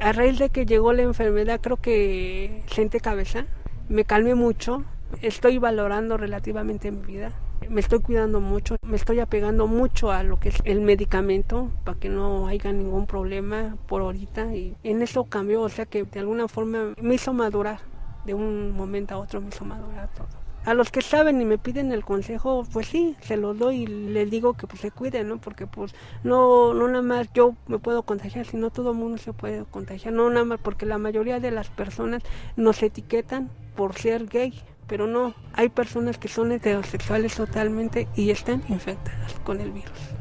a 0.00 0.12
raíz 0.12 0.38
de 0.38 0.50
que 0.50 0.66
llegó 0.66 0.92
la 0.92 1.02
enfermedad, 1.02 1.60
creo 1.60 1.76
que 1.76 2.62
senté 2.70 3.00
cabeza, 3.00 3.46
me 3.88 4.04
calmé 4.04 4.34
mucho, 4.34 4.84
estoy 5.22 5.58
valorando 5.58 6.16
relativamente 6.16 6.90
mi 6.90 7.04
vida, 7.04 7.32
me 7.68 7.80
estoy 7.80 8.00
cuidando 8.00 8.40
mucho, 8.40 8.76
me 8.82 8.96
estoy 8.96 9.20
apegando 9.20 9.66
mucho 9.66 10.10
a 10.10 10.22
lo 10.22 10.38
que 10.40 10.50
es 10.50 10.56
el 10.64 10.80
medicamento 10.80 11.70
para 11.84 11.98
que 11.98 12.08
no 12.08 12.46
haya 12.46 12.72
ningún 12.72 13.06
problema 13.06 13.76
por 13.86 14.02
ahorita 14.02 14.54
y 14.54 14.76
en 14.84 15.02
eso 15.02 15.24
cambió, 15.24 15.62
o 15.62 15.68
sea 15.68 15.86
que 15.86 16.04
de 16.04 16.20
alguna 16.20 16.48
forma 16.48 16.94
me 17.00 17.14
hizo 17.14 17.32
madurar, 17.32 17.80
de 18.24 18.34
un 18.34 18.72
momento 18.72 19.14
a 19.14 19.18
otro 19.18 19.40
me 19.40 19.48
hizo 19.48 19.64
madurar 19.64 20.08
todo 20.14 20.48
a 20.68 20.74
los 20.74 20.90
que 20.90 21.00
saben 21.00 21.40
y 21.40 21.46
me 21.46 21.56
piden 21.56 21.92
el 21.92 22.04
consejo, 22.04 22.66
pues 22.70 22.88
sí, 22.88 23.16
se 23.22 23.38
los 23.38 23.58
doy 23.58 23.84
y 23.84 23.86
les 23.86 24.30
digo 24.30 24.52
que 24.52 24.66
pues 24.66 24.82
se 24.82 24.90
cuiden, 24.90 25.28
¿no? 25.28 25.38
Porque 25.38 25.66
pues 25.66 25.94
no, 26.24 26.74
no 26.74 26.88
nada 26.88 27.00
más 27.00 27.32
yo 27.32 27.54
me 27.68 27.78
puedo 27.78 28.02
contagiar, 28.02 28.44
sino 28.44 28.68
todo 28.68 28.90
el 28.90 28.98
mundo 28.98 29.16
se 29.16 29.32
puede 29.32 29.64
contagiar, 29.64 30.12
no 30.12 30.28
nada 30.28 30.44
más 30.44 30.60
porque 30.60 30.84
la 30.84 30.98
mayoría 30.98 31.40
de 31.40 31.52
las 31.52 31.70
personas 31.70 32.22
nos 32.56 32.82
etiquetan 32.82 33.50
por 33.76 33.94
ser 33.94 34.26
gay, 34.26 34.52
pero 34.88 35.06
no, 35.06 35.34
hay 35.52 35.68
personas 35.68 36.18
que 36.18 36.28
son 36.28 36.50
heterosexuales 36.50 37.34
totalmente 37.34 38.08
y 38.16 38.30
están 38.30 38.64
infectadas 38.68 39.34
con 39.44 39.60
el 39.60 39.70
virus. 39.70 40.17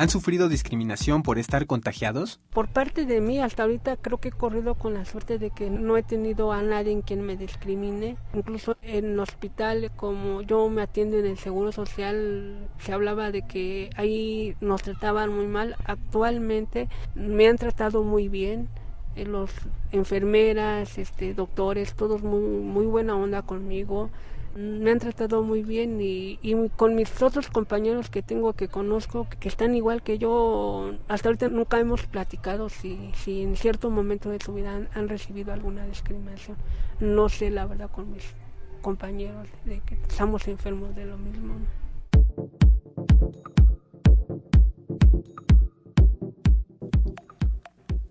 ¿Han 0.00 0.08
sufrido 0.08 0.48
discriminación 0.48 1.22
por 1.22 1.38
estar 1.38 1.66
contagiados? 1.66 2.40
Por 2.54 2.68
parte 2.68 3.04
de 3.04 3.20
mí, 3.20 3.38
hasta 3.38 3.64
ahorita 3.64 3.98
creo 3.98 4.16
que 4.16 4.28
he 4.28 4.32
corrido 4.32 4.74
con 4.74 4.94
la 4.94 5.04
suerte 5.04 5.36
de 5.38 5.50
que 5.50 5.68
no 5.68 5.98
he 5.98 6.02
tenido 6.02 6.52
a 6.52 6.62
nadie 6.62 6.90
en 6.90 7.02
quien 7.02 7.20
me 7.20 7.36
discrimine. 7.36 8.16
Incluso 8.32 8.78
en 8.80 9.20
hospital, 9.20 9.92
como 9.96 10.40
yo 10.40 10.70
me 10.70 10.80
atiendo 10.80 11.18
en 11.18 11.26
el 11.26 11.36
Seguro 11.36 11.70
Social, 11.70 12.66
se 12.78 12.94
hablaba 12.94 13.30
de 13.30 13.42
que 13.42 13.90
ahí 13.94 14.56
nos 14.62 14.80
trataban 14.80 15.34
muy 15.34 15.46
mal. 15.46 15.76
Actualmente 15.84 16.88
me 17.14 17.46
han 17.46 17.58
tratado 17.58 18.02
muy 18.02 18.30
bien 18.30 18.70
eh, 19.16 19.26
los 19.26 19.50
enfermeras, 19.92 20.96
este, 20.96 21.34
doctores, 21.34 21.92
todos 21.94 22.22
muy, 22.22 22.40
muy 22.40 22.86
buena 22.86 23.16
onda 23.16 23.42
conmigo 23.42 24.08
Me 24.54 24.90
han 24.90 24.98
tratado 24.98 25.42
muy 25.42 25.62
bien 25.62 25.98
y, 26.00 26.38
con 26.76 26.96
mis 26.96 27.22
otros 27.22 27.48
compañeros 27.48 28.10
que 28.10 28.20
tengo 28.20 28.52
que 28.54 28.68
conozco, 28.68 29.28
que 29.38 29.48
están 29.48 29.76
igual 29.76 30.02
que 30.02 30.18
yo, 30.18 30.92
hasta 31.08 31.28
ahorita 31.28 31.48
nunca 31.48 31.78
hemos 31.78 32.06
platicado 32.06 32.68
si, 32.68 33.12
si 33.14 33.42
en 33.42 33.56
cierto 33.56 33.90
momento 33.90 34.28
de 34.30 34.40
su 34.40 34.52
vida 34.52 34.88
han, 34.92 35.08
recibido 35.08 35.52
alguna 35.52 35.86
discriminación. 35.86 36.56
No 36.98 37.28
sé 37.28 37.50
la 37.50 37.66
verdad 37.66 37.90
con 37.90 38.12
mis 38.12 38.34
compañeros 38.82 39.48
de 39.64 39.80
que 39.80 39.94
estamos 39.94 40.48
enfermos 40.48 40.94
de 40.96 41.04
lo 41.04 41.16
mismo. 41.16 41.54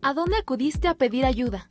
¿A 0.01 0.13
dónde 0.13 0.37
acudiste 0.37 0.87
a 0.87 0.93
pedir 0.93 1.25
ayuda? 1.25 1.67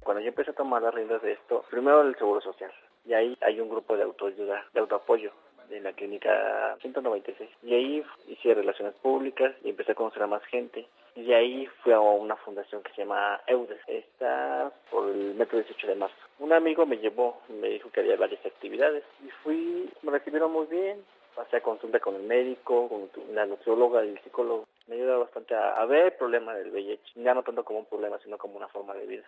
Cuando 0.00 0.22
yo 0.22 0.28
empecé 0.28 0.52
a 0.52 0.54
tomar 0.54 0.80
las 0.80 0.94
riendas 0.94 1.20
de 1.20 1.32
esto, 1.32 1.62
primero 1.70 2.00
el 2.00 2.16
Seguro 2.16 2.40
Social, 2.40 2.72
y 3.08 3.14
ahí 3.14 3.36
hay 3.40 3.58
un 3.58 3.70
grupo 3.70 3.96
de 3.96 4.02
autoayuda, 4.02 4.66
de 4.74 4.80
autoapoyo 4.80 5.32
de 5.70 5.80
la 5.80 5.92
clínica 5.92 6.76
196. 6.80 7.48
Y 7.62 7.74
ahí 7.74 8.04
hice 8.28 8.54
relaciones 8.54 8.94
públicas 8.96 9.54
y 9.64 9.70
empecé 9.70 9.92
a 9.92 9.94
conocer 9.94 10.22
a 10.22 10.26
más 10.26 10.42
gente. 10.44 10.86
Y 11.16 11.32
ahí 11.32 11.66
fui 11.82 11.92
a 11.92 12.00
una 12.00 12.36
fundación 12.36 12.82
que 12.82 12.92
se 12.92 13.02
llama 13.02 13.40
EUDES. 13.46 13.80
Está 13.86 14.70
por 14.90 15.08
el 15.08 15.34
metro 15.34 15.58
18 15.58 15.86
de 15.86 15.94
marzo. 15.94 16.16
Un 16.38 16.52
amigo 16.52 16.86
me 16.86 16.98
llevó, 16.98 17.40
me 17.48 17.68
dijo 17.68 17.90
que 17.90 18.00
había 18.00 18.16
varias 18.16 18.44
actividades. 18.44 19.04
Y 19.26 19.30
fui, 19.42 19.90
me 20.02 20.12
recibieron 20.12 20.52
muy 20.52 20.66
bien. 20.66 21.02
Pasé 21.34 21.56
a 21.56 21.62
consulta 21.62 22.00
con 22.00 22.14
el 22.14 22.22
médico, 22.22 22.88
con 22.88 23.08
la 23.34 23.46
nutrióloga 23.46 24.04
y 24.04 24.08
el 24.10 24.20
psicólogo. 24.22 24.66
Me 24.86 24.96
ayuda 24.96 25.18
bastante 25.18 25.54
a, 25.54 25.76
a 25.76 25.86
ver 25.86 26.06
el 26.06 26.12
problema 26.12 26.54
del 26.54 26.70
VIH. 26.70 27.22
Ya 27.22 27.32
no 27.32 27.42
tanto 27.42 27.64
como 27.64 27.80
un 27.80 27.86
problema, 27.86 28.18
sino 28.22 28.36
como 28.36 28.56
una 28.56 28.68
forma 28.68 28.94
de 28.94 29.06
vida. 29.06 29.24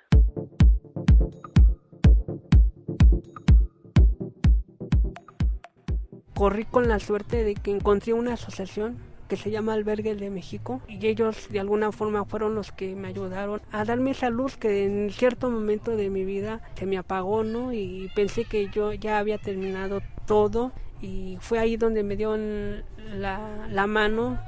Corrí 6.41 6.65
con 6.65 6.89
la 6.89 6.99
suerte 7.01 7.45
de 7.45 7.55
que 7.55 7.71
encontré 7.71 8.15
una 8.15 8.33
asociación 8.33 8.97
que 9.29 9.37
se 9.37 9.51
llama 9.51 9.75
Albergue 9.75 10.15
de 10.15 10.31
México 10.31 10.81
y 10.89 11.07
ellos 11.07 11.51
de 11.51 11.61
alguna 11.61 11.93
forma 11.93 12.25
fueron 12.25 12.55
los 12.55 12.73
que 12.73 12.97
me 12.97 13.09
ayudaron 13.09 13.61
a 13.73 13.85
darme 13.85 14.13
esa 14.13 14.31
luz 14.31 14.57
que 14.57 14.87
en 14.87 15.11
cierto 15.11 15.51
momento 15.51 15.99
de 15.99 16.09
mi 16.09 16.25
vida 16.25 16.63
se 16.77 16.87
me 16.87 16.97
apagó, 16.97 17.45
¿no? 17.45 17.75
Y 17.75 18.11
pensé 18.15 18.47
que 18.47 18.71
yo 18.71 18.95
ya 18.95 19.19
había 19.19 19.37
terminado 19.37 20.01
todo 20.27 20.73
y 21.03 21.37
fue 21.43 21.59
ahí 21.59 21.77
donde 21.77 22.03
me 22.05 22.17
la, 22.17 23.69
la 23.69 23.87
mano 23.87 24.41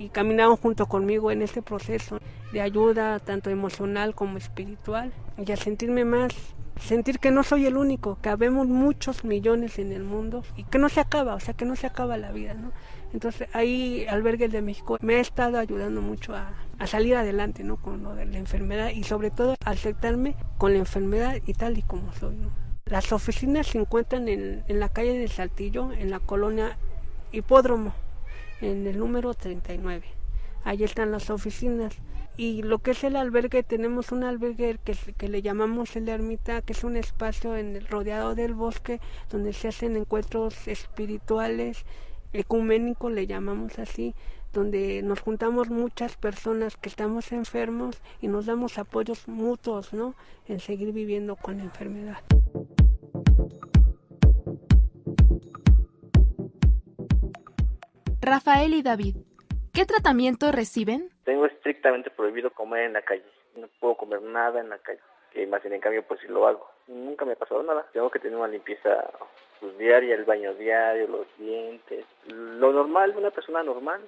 y 0.00 0.08
caminaron 0.08 0.56
junto 0.56 0.86
conmigo 0.86 1.30
en 1.30 1.42
este 1.42 1.62
proceso 1.62 2.18
de 2.52 2.60
ayuda 2.60 3.20
tanto 3.20 3.50
emocional 3.50 4.16
como 4.16 4.36
espiritual 4.36 5.12
y 5.38 5.52
a 5.52 5.56
sentirme 5.56 6.04
más 6.04 6.34
sentir 6.80 7.18
que 7.18 7.30
no 7.30 7.42
soy 7.42 7.66
el 7.66 7.76
único, 7.76 8.18
que 8.20 8.28
habemos 8.28 8.66
muchos 8.66 9.24
millones 9.24 9.78
en 9.78 9.92
el 9.92 10.02
mundo 10.02 10.42
y 10.56 10.64
que 10.64 10.78
no 10.78 10.88
se 10.88 11.00
acaba, 11.00 11.34
o 11.34 11.40
sea, 11.40 11.54
que 11.54 11.64
no 11.64 11.76
se 11.76 11.86
acaba 11.86 12.16
la 12.16 12.32
vida, 12.32 12.54
¿no? 12.54 12.72
Entonces 13.12 13.48
ahí 13.52 14.06
Albergues 14.08 14.52
de 14.52 14.62
México 14.62 14.96
me 15.00 15.16
ha 15.16 15.20
estado 15.20 15.58
ayudando 15.58 16.00
mucho 16.00 16.34
a, 16.34 16.52
salir 16.86 17.16
adelante, 17.16 17.62
¿no? 17.62 17.76
Con 17.76 18.02
lo 18.02 18.14
de 18.14 18.24
la 18.24 18.38
enfermedad 18.38 18.90
y 18.90 19.04
sobre 19.04 19.30
todo 19.30 19.54
a 19.64 19.70
aceptarme 19.70 20.34
con 20.56 20.72
la 20.72 20.78
enfermedad 20.78 21.36
y 21.46 21.52
tal 21.52 21.76
y 21.76 21.82
como 21.82 22.12
soy, 22.14 22.36
¿no? 22.36 22.50
Las 22.86 23.12
oficinas 23.12 23.68
se 23.68 23.78
encuentran 23.78 24.28
en, 24.28 24.64
en 24.66 24.80
la 24.80 24.88
calle 24.88 25.16
de 25.16 25.28
Saltillo, 25.28 25.92
en 25.92 26.10
la 26.10 26.18
colonia 26.20 26.78
Hipódromo, 27.32 27.94
en 28.60 28.86
el 28.86 28.98
número 28.98 29.34
39. 29.34 30.06
Ahí 30.64 30.82
están 30.82 31.10
las 31.12 31.30
oficinas 31.30 31.94
y 32.36 32.62
lo 32.62 32.78
que 32.78 32.92
es 32.92 33.04
el 33.04 33.16
albergue, 33.16 33.62
tenemos 33.62 34.12
un 34.12 34.24
albergue 34.24 34.78
que, 34.82 34.94
que 35.16 35.28
le 35.28 35.42
llamamos 35.42 35.96
el 35.96 36.08
ermita, 36.08 36.62
que 36.62 36.72
es 36.72 36.84
un 36.84 36.96
espacio 36.96 37.56
en 37.56 37.76
el, 37.76 37.86
rodeado 37.86 38.34
del 38.34 38.54
bosque 38.54 39.00
donde 39.30 39.52
se 39.52 39.68
hacen 39.68 39.96
encuentros 39.96 40.66
espirituales, 40.68 41.84
ecuménicos 42.32 43.12
le 43.12 43.26
llamamos 43.26 43.78
así, 43.78 44.14
donde 44.52 45.02
nos 45.02 45.20
juntamos 45.20 45.70
muchas 45.70 46.16
personas 46.16 46.76
que 46.76 46.88
estamos 46.88 47.32
enfermos 47.32 47.96
y 48.20 48.28
nos 48.28 48.46
damos 48.46 48.78
apoyos 48.78 49.28
mutuos, 49.28 49.92
¿no? 49.92 50.14
En 50.46 50.60
seguir 50.60 50.92
viviendo 50.92 51.36
con 51.36 51.58
la 51.58 51.64
enfermedad. 51.64 52.18
Rafael 58.20 58.74
y 58.74 58.82
David, 58.82 59.16
¿qué 59.72 59.86
tratamiento 59.86 60.52
reciben? 60.52 61.10
Tengo 61.30 61.46
estrictamente 61.46 62.10
prohibido 62.10 62.50
comer 62.50 62.86
en 62.86 62.94
la 62.94 63.02
calle. 63.02 63.22
No 63.54 63.68
puedo 63.78 63.94
comer 63.94 64.20
nada 64.20 64.58
en 64.58 64.68
la 64.68 64.78
calle. 64.78 64.98
Que 65.30 65.46
más 65.46 65.64
en 65.64 65.78
cambio, 65.78 66.02
pues 66.02 66.18
si 66.18 66.26
lo 66.26 66.44
hago. 66.44 66.68
Nunca 66.88 67.24
me 67.24 67.34
ha 67.34 67.36
pasado 67.36 67.62
nada. 67.62 67.86
Tengo 67.92 68.10
que 68.10 68.18
tener 68.18 68.36
una 68.36 68.48
limpieza 68.48 69.08
pues, 69.60 69.78
diaria, 69.78 70.16
el 70.16 70.24
baño 70.24 70.54
diario, 70.54 71.06
los 71.06 71.28
dientes. 71.38 72.04
Lo 72.26 72.72
normal 72.72 73.14
una 73.16 73.30
persona 73.30 73.62
normal. 73.62 74.00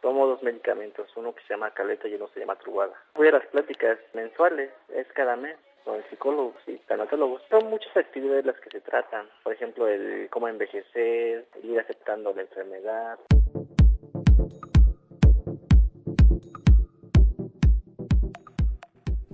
Tomo 0.00 0.26
dos 0.26 0.42
medicamentos, 0.42 1.14
uno 1.16 1.34
que 1.34 1.42
se 1.42 1.52
llama 1.52 1.74
caleta 1.74 2.08
y 2.08 2.14
uno 2.14 2.28
se 2.32 2.40
llama 2.40 2.56
trubada. 2.56 2.94
Voy 3.14 3.28
a 3.28 3.32
las 3.32 3.46
pláticas 3.48 3.98
mensuales, 4.14 4.70
es 4.88 5.06
cada 5.08 5.36
mes 5.36 5.58
con 5.84 5.96
el 5.96 6.04
psicólogo 6.08 6.54
y 6.66 6.78
tanatólogos. 6.78 7.42
Son 7.50 7.68
muchas 7.68 7.94
actividades 7.94 8.46
las 8.46 8.58
que 8.60 8.70
se 8.70 8.80
tratan. 8.80 9.28
Por 9.42 9.52
ejemplo, 9.52 9.86
el 9.86 10.30
cómo 10.30 10.48
envejecer, 10.48 11.44
ir 11.62 11.78
aceptando 11.78 12.32
la 12.32 12.40
enfermedad. 12.40 13.18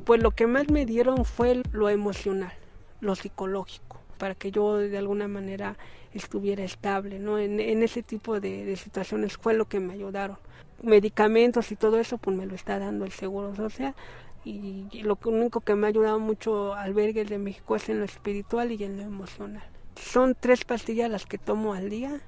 Pues 0.06 0.22
lo 0.22 0.30
que 0.30 0.46
más 0.46 0.70
me 0.70 0.86
dieron 0.86 1.24
fue 1.24 1.62
lo 1.72 1.88
emocional, 1.88 2.52
lo 3.00 3.16
psicológico, 3.16 4.00
para 4.18 4.36
que 4.36 4.52
yo 4.52 4.76
de 4.76 4.96
alguna 4.96 5.26
manera 5.26 5.76
estuviera 6.14 6.62
estable, 6.62 7.18
¿no? 7.18 7.40
En, 7.40 7.82
ese 7.82 8.04
tipo 8.04 8.38
de, 8.38 8.76
situaciones 8.76 9.36
fue 9.36 9.54
lo 9.54 9.64
que 9.64 9.80
me 9.80 9.94
ayudaron. 9.94 10.38
Medicamentos 10.80 11.72
y 11.72 11.76
todo 11.76 11.98
eso, 11.98 12.18
pues 12.18 12.36
me 12.36 12.46
lo 12.46 12.54
está 12.54 12.78
dando 12.78 13.04
el 13.04 13.10
Seguro 13.10 13.56
Social. 13.56 13.96
Y, 14.44 14.86
y 14.92 15.02
lo 15.02 15.18
único 15.24 15.60
que 15.60 15.74
me 15.74 15.88
ha 15.88 15.90
ayudado 15.90 16.20
mucho 16.20 16.74
albergues 16.74 17.28
de 17.28 17.38
México 17.38 17.74
es 17.74 17.88
en 17.88 17.98
lo 17.98 18.04
espiritual 18.04 18.70
y 18.70 18.84
en 18.84 18.98
lo 18.98 19.02
emocional. 19.02 19.68
Son 19.96 20.36
tres 20.38 20.64
pastillas 20.64 21.10
las 21.10 21.26
que 21.26 21.38
tomo 21.38 21.74
al 21.74 21.90
día. 21.90 22.20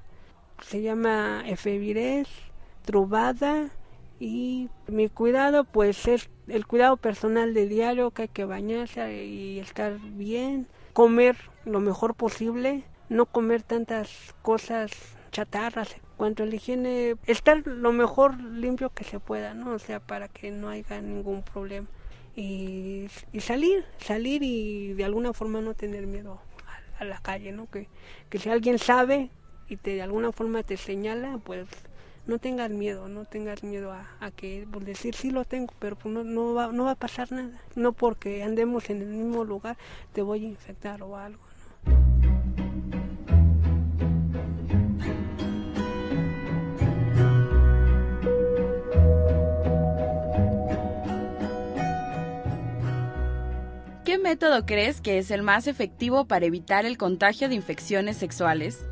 Se 0.61 0.81
llama 0.81 1.45
Efevirez, 1.47 2.27
Trubada 2.83 3.69
y 4.19 4.67
mi 4.87 5.07
cuidado 5.07 5.63
pues 5.63 6.05
es 6.09 6.29
el 6.49 6.67
cuidado 6.67 6.97
personal 6.97 7.53
de 7.53 7.67
diario 7.67 8.11
que 8.11 8.23
hay 8.23 8.27
que 8.27 8.45
bañarse 8.45 9.23
y 9.23 9.59
estar 9.59 9.99
bien 9.99 10.67
comer 10.93 11.37
lo 11.65 11.79
mejor 11.79 12.15
posible 12.15 12.83
no 13.09 13.25
comer 13.25 13.63
tantas 13.63 14.35
cosas 14.41 14.91
chatarras 15.31 15.95
cuanto 16.17 16.43
a 16.43 16.45
la 16.45 16.55
higiene 16.55 17.15
estar 17.25 17.65
lo 17.65 17.91
mejor 17.91 18.39
limpio 18.41 18.89
que 18.89 19.03
se 19.03 19.19
pueda 19.19 19.53
no 19.53 19.71
o 19.71 19.79
sea 19.79 19.99
para 19.99 20.27
que 20.27 20.51
no 20.51 20.69
haya 20.69 21.01
ningún 21.01 21.43
problema. 21.43 21.87
Y, 22.35 23.07
y 23.33 23.39
salir 23.41 23.83
salir 23.97 24.43
y 24.43 24.93
de 24.93 25.03
alguna 25.03 25.33
forma 25.33 25.61
no 25.61 25.73
tener 25.73 26.07
miedo 26.07 26.39
a, 26.65 27.01
a 27.01 27.05
la 27.05 27.19
calle 27.19 27.51
no 27.51 27.69
que, 27.69 27.89
que 28.29 28.39
si 28.39 28.49
alguien 28.49 28.77
sabe 28.77 29.29
y 29.67 29.77
te 29.77 29.95
de 29.95 30.01
alguna 30.01 30.31
forma 30.31 30.63
te 30.63 30.77
señala 30.77 31.39
pues 31.43 31.67
no 32.29 32.37
tengas 32.37 32.69
miedo, 32.69 33.09
no 33.09 33.25
tengas 33.25 33.63
miedo 33.63 33.91
a, 33.91 34.31
que, 34.31 34.67
por 34.71 34.85
decir 34.85 35.15
sí 35.15 35.31
lo 35.31 35.45
tengo, 35.45 35.73
pero 35.79 35.95
pues 35.95 36.13
no, 36.13 36.23
no, 36.23 36.53
va, 36.53 36.67
no 36.67 36.85
va 36.85 36.91
a 36.91 36.95
pasar 36.95 37.31
nada. 37.31 37.59
No 37.75 37.91
porque 37.91 38.43
andemos 38.43 38.91
en 38.91 39.01
el 39.01 39.07
mismo 39.07 39.43
lugar 39.43 39.77
te 40.13 40.21
voy 40.21 40.45
a 40.45 40.47
infectar 40.47 41.01
o 41.01 41.17
algo. 41.17 41.41
¿Qué 54.05 54.19
método 54.19 54.67
crees 54.67 55.01
que 55.01 55.17
es 55.17 55.31
el 55.31 55.41
más 55.41 55.65
efectivo 55.65 56.25
para 56.25 56.45
evitar 56.45 56.85
el 56.85 56.97
contagio 56.97 57.49
de 57.49 57.55
infecciones 57.55 58.17
sexuales? 58.17 58.85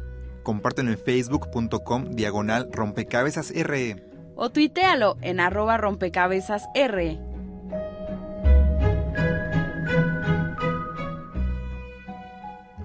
Compártelo 0.47 0.91
en 0.91 0.97
facebook.com 0.97 2.05
diagonal 2.11 2.69
rompecabezas 2.71 3.51
RE. 3.53 3.97
O 4.37 4.49
tuitealo 4.49 5.17
en 5.21 5.41
arroba 5.41 5.75
rompecabezas 5.75 6.63
RE. 6.73 7.19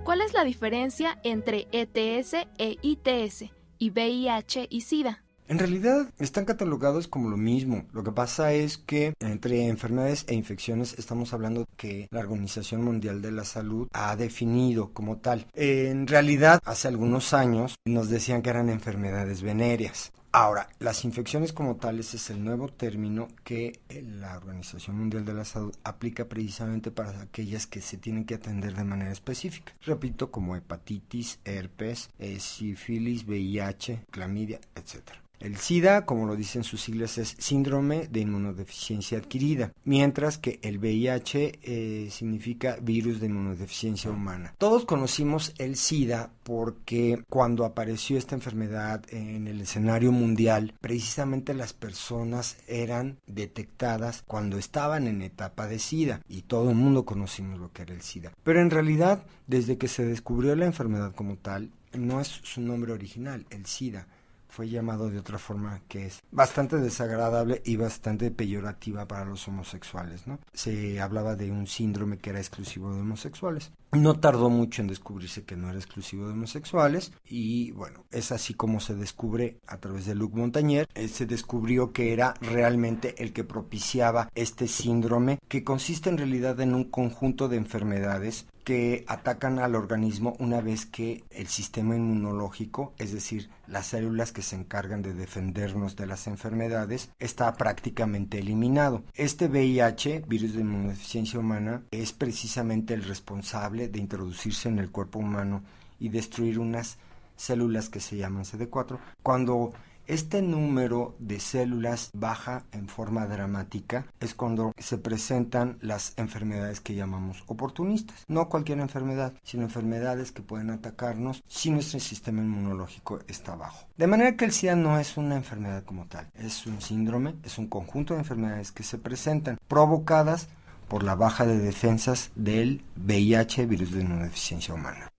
¿Cuál 0.03 0.23
es 0.23 0.35
la 0.35 0.43
diferencia 0.43 1.21
entre 1.23 1.69
ETS 1.71 2.35
e 2.59 2.79
ITS 2.83 3.45
y 3.79 3.91
VIH 3.91 4.67
y 4.69 4.81
SIDA? 4.81 5.23
En 5.53 5.59
realidad 5.59 6.09
están 6.19 6.47
catalogados 6.47 7.09
como 7.09 7.29
lo 7.29 7.37
mismo. 7.37 7.85
Lo 7.93 8.03
que 8.03 8.11
pasa 8.11 8.55
es 8.55 8.79
que 8.79 9.13
entre 9.21 9.69
enfermedades 9.69 10.25
e 10.27 10.35
infecciones 10.35 10.95
estamos 10.99 11.35
hablando 11.35 11.67
que 11.77 12.09
la 12.11 12.21
Organización 12.21 12.83
Mundial 12.83 13.21
de 13.21 13.33
la 13.33 13.45
Salud 13.45 13.87
ha 13.93 14.17
definido 14.17 14.95
como 14.95 15.19
tal. 15.19 15.47
En 15.53 16.07
realidad, 16.07 16.59
hace 16.65 16.89
algunos 16.89 17.35
años 17.35 17.75
nos 17.85 18.09
decían 18.09 18.41
que 18.41 18.49
eran 18.49 18.71
enfermedades 18.71 19.43
venéreas 19.43 20.11
Ahora, 20.35 20.71
las 20.79 21.05
infecciones 21.05 21.53
como 21.53 21.77
tales 21.77 22.15
es 22.15 22.31
el 22.31 22.43
nuevo 22.43 22.69
término 22.69 23.29
que 23.45 23.81
la 23.91 24.35
Organización 24.39 24.97
Mundial 24.97 25.27
de 25.27 25.35
la 25.35 25.45
Salud 25.45 25.75
aplica 25.85 26.25
precisamente 26.27 26.91
para 26.91 27.21
aquellas 27.21 27.67
que 27.67 27.83
se 27.83 27.99
tienen 27.99 28.25
que 28.25 28.37
atender 28.37 28.75
de 28.75 28.85
manera 28.85 29.13
específica. 29.13 29.75
Repito, 29.83 30.31
como 30.31 30.57
hepatitis, 30.57 31.39
herpes, 31.45 32.09
eh, 32.19 32.41
sífilis, 32.41 33.27
VIH, 33.27 34.07
clamidia, 34.11 34.59
etcétera. 34.75 35.22
El 35.43 35.57
SIDA, 35.57 36.07
como 36.07 36.25
lo 36.25 36.37
dicen 36.37 36.63
sus 36.63 36.83
siglas, 36.83 37.19
es 37.19 37.35
síndrome 37.37 38.07
de 38.07 38.21
inmunodeficiencia 38.21 39.19
adquirida, 39.19 39.73
mientras 39.85 40.39
que 40.39 40.61
el 40.63 40.79
VIH 40.79 41.59
eh, 41.65 42.09
significa 42.13 42.77
virus 42.81 43.19
de 43.19 43.27
inmunodeficiencia 43.27 44.13
humana. 44.13 44.55
Todos 44.57 44.85
conocimos 44.85 45.53
el 45.59 45.75
SIDA 45.75 46.31
porque 46.45 47.25
cuando 47.29 47.65
apareció 47.65 48.17
esta 48.19 48.37
enfermedad 48.37 49.03
en 49.09 49.49
el 49.49 49.61
escenario 49.63 50.13
mundial, 50.13 50.75
precisamente 50.81 51.55
las 51.55 51.73
personas 51.73 52.59
eran 52.69 53.19
detectadas 53.27 54.23
cuando 54.29 54.59
estaban 54.59 55.09
en 55.09 55.23
etapa 55.23 55.67
de 55.67 55.81
SIDA 55.81 56.21
y 56.29 56.43
todo 56.43 56.71
el 56.71 56.77
mundo 56.77 57.05
conocimos 57.05 57.59
lo 57.59 57.73
que 57.73 57.83
era 57.83 57.95
el 57.95 58.03
SIDA. 58.03 58.31
Pero 58.45 58.61
en 58.61 58.71
realidad, 58.71 59.27
desde 59.49 59.77
que 59.77 59.89
se 59.89 60.05
descubrió 60.05 60.55
la 60.55 60.67
enfermedad 60.67 61.13
como 61.17 61.35
tal, 61.35 61.73
no 61.95 62.21
es 62.21 62.29
su 62.29 62.61
nombre 62.61 62.93
original, 62.93 63.45
el 63.51 63.67
SIDA 63.67 64.07
fue 64.53 64.69
llamado 64.69 65.09
de 65.09 65.19
otra 65.19 65.39
forma 65.39 65.81
que 65.89 66.05
es 66.05 66.23
bastante 66.31 66.77
desagradable 66.77 67.63
y 67.65 67.77
bastante 67.77 68.31
peyorativa 68.31 69.09
para 69.09 69.25
los 69.25 69.49
homosexuales, 69.49 70.27
¿no? 70.27 70.39
Se 70.53 71.01
hablaba 71.01 71.37
de 71.37 71.51
un 71.51 71.67
síndrome 71.67 72.19
que 72.19 72.31
era 72.31 72.39
exclusivo 72.39 72.95
de 72.95 73.01
homosexuales. 73.01 73.73
No 73.93 74.21
tardó 74.21 74.51
mucho 74.51 74.83
en 74.83 74.89
descubrirse 74.89 75.45
que 75.45 75.57
no 75.57 75.71
era 75.71 75.79
exclusivo 75.79 76.27
de 76.27 76.35
homosexuales 76.35 77.13
y 77.25 77.73
bueno, 77.73 78.05
es 78.11 78.31
así 78.31 78.53
como 78.53 78.81
se 78.81 78.95
descubre 78.95 79.59
a 79.67 79.79
través 79.79 80.05
de 80.05 80.15
Luc 80.15 80.35
Montagnier, 80.35 80.87
eh, 80.95 81.09
se 81.09 81.25
descubrió 81.25 81.93
que 81.93 82.13
era 82.13 82.35
realmente 82.41 83.23
el 83.23 83.33
que 83.33 83.45
propiciaba 83.45 84.31
este 84.35 84.69
síndrome 84.69 85.39
que 85.49 85.65
consiste 85.65 86.11
en 86.11 86.19
realidad 86.19 86.61
en 86.61 86.75
un 86.75 86.85
conjunto 86.85 87.49
de 87.49 87.57
enfermedades 87.57 88.47
que 88.65 89.05
atacan 89.09 89.59
al 89.59 89.75
organismo 89.75 90.35
una 90.39 90.61
vez 90.61 90.87
que 90.87 91.25
el 91.31 91.49
sistema 91.49 91.97
inmunológico, 91.97 92.93
es 92.99 93.13
decir, 93.13 93.51
las 93.67 93.87
células 93.87 94.33
que 94.33 94.43
se 94.43 94.57
encargan 94.57 95.03
de 95.03 95.15
defendernos 95.15 95.97
de 95.97 96.07
las 96.07 96.27
enfermedades, 96.27 97.11
está 97.19 97.53
prácticamente 97.55 98.39
eliminado. 98.39 99.03
Este 99.15 99.47
VIH, 99.47 100.25
virus 100.29 100.55
de 100.55 100.61
inmunodeficiencia 100.61 101.41
humana, 101.41 101.83
es 101.91 102.13
precisamente 102.13 102.95
el 102.95 103.05
responsable 103.05 103.89
de 103.89 103.99
introducirse 103.99 104.69
en 104.69 104.79
el 104.79 104.91
cuerpo 104.91 105.19
humano 105.19 105.63
y 105.99 106.09
destruir 106.09 106.59
unas 106.59 106.99
células 107.37 107.89
que 107.89 108.01
se 108.01 108.17
llaman 108.17 108.45
CD4. 108.45 108.99
Cuando 109.23 109.73
este 110.07 110.43
número 110.43 111.15
de 111.19 111.41
células 111.41 112.11
baja 112.13 112.65
en 112.73 112.89
forma 112.89 113.27
dramática 113.27 114.07
es 114.21 114.35
cuando 114.35 114.73
se 114.79 114.99
presentan 114.99 115.79
las 115.81 116.15
enfermedades 116.17 116.81
que 116.81 116.95
llamamos 116.95 117.45
oportunistas. 117.47 118.25
No 118.29 118.49
cualquier 118.49 118.81
enfermedad, 118.81 119.35
sino 119.43 119.63
enfermedades 119.63 120.33
que 120.33 120.43
pueden 120.43 120.71
atacarnos 120.71 121.43
si 121.49 121.71
nuestro 121.71 122.01
sistema 122.01 122.41
inmunológico 122.41 123.21
está 123.29 123.55
bajo. 123.55 123.87
De 123.97 124.07
manera 124.07 124.37
que 124.37 124.45
el 124.45 124.53
SIDA 124.53 124.77
no 124.77 124.99
es 124.99 125.17
una 125.17 125.37
enfermedad 125.37 125.85
como 125.85 126.07
tal, 126.07 126.31
es 126.35 126.67
un 126.67 126.81
síndrome, 126.81 127.37
es 127.45 127.59
un 127.59 127.69
conjunto 127.69 128.15
de 128.15 128.21
enfermedades 128.21 128.73
que 128.73 128.83
se 128.83 128.99
presentan 128.99 129.59
provocadas 129.69 130.49
por 130.89 131.05
la 131.05 131.15
baja 131.15 131.47
de 131.47 131.59
defensas 131.59 132.33
del 132.35 132.85
VIH, 132.97 133.67
virus 133.67 133.93
de 133.93 134.03
inmunodeficiencia 134.03 134.75
humana. 134.75 135.12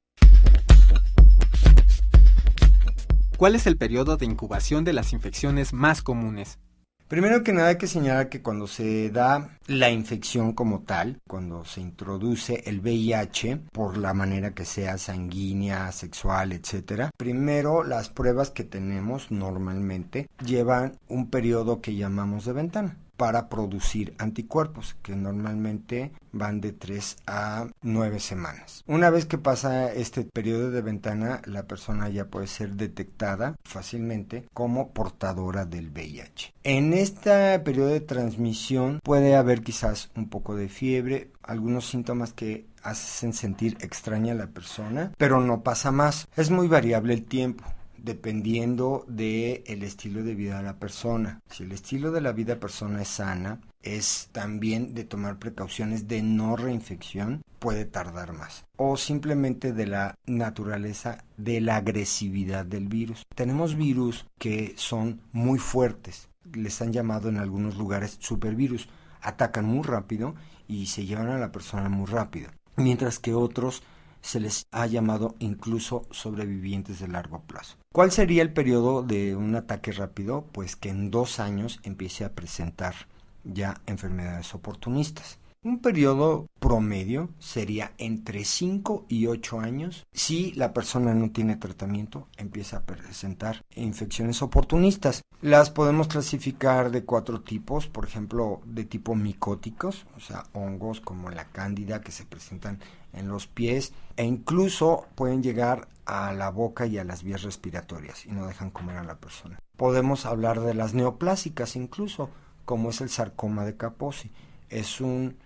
¿Cuál 3.38 3.56
es 3.56 3.68
el 3.68 3.78
periodo 3.78 4.16
de 4.16 4.26
incubación 4.26 4.84
de 4.84 4.94
las 4.94 5.12
infecciones 5.12 5.74
más 5.74 6.02
comunes? 6.02 6.60
Primero 7.08 7.44
que 7.44 7.54
nada 7.54 7.70
hay 7.70 7.78
que 7.78 7.88
señalar 7.88 8.30
que 8.30 8.42
cuando 8.42 8.66
se 8.66 9.10
da 9.10 9.58
la 9.68 9.92
infección 9.92 10.54
como 10.54 10.82
tal, 10.82 11.20
cuando 11.28 11.66
se 11.66 11.82
introduce 11.82 12.64
el 12.66 12.80
VIH 12.80 13.58
por 13.72 13.98
la 13.98 14.14
manera 14.14 14.54
que 14.54 14.66
sea 14.66 14.98
sanguínea, 14.98 15.92
sexual, 15.92 16.54
etcétera, 16.54 17.12
primero 17.18 17.84
las 17.84 18.10
pruebas 18.10 18.50
que 18.50 18.64
tenemos 18.64 19.30
normalmente 19.30 20.28
llevan 20.44 20.98
un 21.08 21.30
periodo 21.30 21.82
que 21.82 21.96
llamamos 21.96 22.46
de 22.46 22.54
ventana 22.54 22.98
para 23.24 23.48
producir 23.48 24.16
anticuerpos, 24.18 24.98
que 25.02 25.16
normalmente 25.16 26.12
van 26.34 26.60
de 26.60 26.74
3 26.74 27.20
a 27.26 27.68
9 27.82 28.20
semanas. 28.20 28.84
Una 28.86 29.10
vez 29.10 29.26
que 29.26 29.38
pasa 29.38 29.94
este 29.94 30.26
periodo 30.26 30.72
de 30.72 30.82
ventana, 30.82 31.42
la 31.46 31.64
persona 31.64 32.10
ya 32.10 32.26
puede 32.26 32.48
ser 32.48 32.76
detectada 32.76 33.56
fácilmente 33.64 34.44
como 34.54 34.90
portadora 34.90 35.64
del 35.64 35.92
VIH. 35.92 36.54
En 36.66 36.92
este 36.92 37.58
periodo 37.60 37.92
de 37.92 38.02
transmisión 38.02 39.00
puede 39.02 39.38
haber 39.38 39.62
quizás 39.64 40.12
un 40.18 40.28
poco 40.28 40.58
de 40.58 40.68
fiebre, 40.68 41.32
algunos 41.44 41.88
síntomas 41.88 42.34
que 42.34 42.66
hacen 42.82 43.32
sentir 43.32 43.78
extraña 43.80 44.34
a 44.34 44.36
la 44.36 44.48
persona, 44.48 45.14
pero 45.18 45.40
no 45.40 45.64
pasa 45.64 45.94
más. 45.94 46.28
Es 46.36 46.50
muy 46.50 46.68
variable 46.68 47.14
el 47.14 47.24
tiempo 47.24 47.64
dependiendo 48.04 49.06
de 49.08 49.64
el 49.66 49.82
estilo 49.82 50.24
de 50.24 50.36
vida 50.36 50.58
de 50.58 50.64
la 50.64 50.78
persona. 50.78 51.42
Si 51.50 51.64
el 51.64 51.72
estilo 51.72 52.12
de 52.12 52.22
la 52.22 52.34
vida 52.34 52.60
persona 52.60 53.02
es 53.02 53.08
sana, 53.08 53.60
es 53.82 54.30
también 54.32 54.94
de 54.94 55.06
tomar 55.06 55.40
precauciones 55.40 56.08
de 56.08 56.22
no 56.22 56.56
reinfección, 56.56 57.42
puede 57.60 57.86
tardar 57.86 58.34
más. 58.34 58.66
O 58.78 58.98
simplemente 58.98 59.74
de 59.74 59.88
la 59.88 60.16
naturaleza 60.28 61.24
de 61.38 61.62
la 61.62 61.78
agresividad 61.78 62.66
del 62.66 62.88
virus. 62.88 63.26
Tenemos 63.34 63.76
virus 63.76 64.26
que 64.38 64.74
son 64.78 65.22
muy 65.32 65.58
fuertes, 65.60 66.30
les 66.52 66.82
han 66.82 66.92
llamado 66.94 67.30
en 67.30 67.38
algunos 67.38 67.78
lugares 67.78 68.18
supervirus. 68.20 68.90
Atacan 69.22 69.66
muy 69.66 69.84
rápido 69.84 70.36
y 70.68 70.88
se 70.88 71.06
llevan 71.06 71.30
a 71.30 71.38
la 71.38 71.52
persona 71.52 71.88
muy 71.88 72.06
rápido. 72.06 72.50
Mientras 72.76 73.20
que 73.20 73.34
otros 73.34 73.84
se 74.24 74.40
les 74.40 74.66
ha 74.72 74.88
llamado 74.88 75.36
incluso 75.40 76.08
sobrevivientes 76.10 77.00
de 77.00 77.10
largo 77.10 77.42
plazo. 77.42 77.78
¿Cuál 77.94 78.12
sería 78.12 78.42
el 78.42 78.54
periodo 78.54 79.04
de 79.04 79.36
un 79.36 79.54
ataque 79.56 79.92
rápido? 79.92 80.46
Pues 80.52 80.76
que 80.76 80.90
en 80.90 81.12
dos 81.12 81.40
años 81.40 81.80
empiece 81.84 82.26
a 82.26 82.34
presentar 82.34 82.96
ya 83.44 83.82
enfermedades 83.86 84.56
oportunistas. 84.56 85.38
Un 85.66 85.80
periodo 85.80 86.48
promedio 86.60 87.30
sería 87.40 87.94
entre 87.98 88.44
5 88.44 89.06
y 89.08 89.28
8 89.28 89.62
años. 89.62 90.06
Si 90.12 90.52
la 90.54 90.74
persona 90.74 91.14
no 91.14 91.32
tiene 91.32 91.56
tratamiento, 91.56 92.28
empieza 92.36 92.78
a 92.78 92.86
presentar 92.86 93.64
infecciones 93.76 94.42
oportunistas. 94.42 95.22
Las 95.42 95.70
podemos 95.70 96.10
clasificar 96.10 96.92
de 96.92 97.06
cuatro 97.06 97.42
tipos, 97.42 97.88
por 97.88 98.06
ejemplo, 98.06 98.62
de 98.66 98.84
tipo 98.84 99.16
micóticos, 99.16 100.06
o 100.18 100.20
sea, 100.20 100.44
hongos 100.52 101.00
como 101.00 101.30
la 101.30 101.46
cándida 101.46 102.02
que 102.02 102.12
se 102.12 102.26
presentan 102.26 102.80
en 103.14 103.28
los 103.28 103.48
pies 103.48 103.94
e 104.18 104.26
incluso 104.26 105.08
pueden 105.16 105.42
llegar 105.44 105.88
a 106.06 106.34
la 106.34 106.50
boca 106.50 106.86
y 106.86 106.98
a 106.98 107.04
las 107.04 107.24
vías 107.24 107.44
respiratorias 107.44 108.26
y 108.26 108.32
no 108.32 108.48
dejan 108.48 108.70
comer 108.70 108.98
a 108.98 109.04
la 109.04 109.16
persona. 109.16 109.60
Podemos 109.78 110.26
hablar 110.26 110.60
de 110.62 110.74
las 110.74 110.94
neoplásicas 110.94 111.76
incluso, 111.76 112.30
como 112.66 112.90
es 112.90 113.02
el 113.02 113.10
sarcoma 113.10 113.66
de 113.66 113.78
Kaposi. 113.78 114.32
Es 114.70 115.02
un 115.02 115.38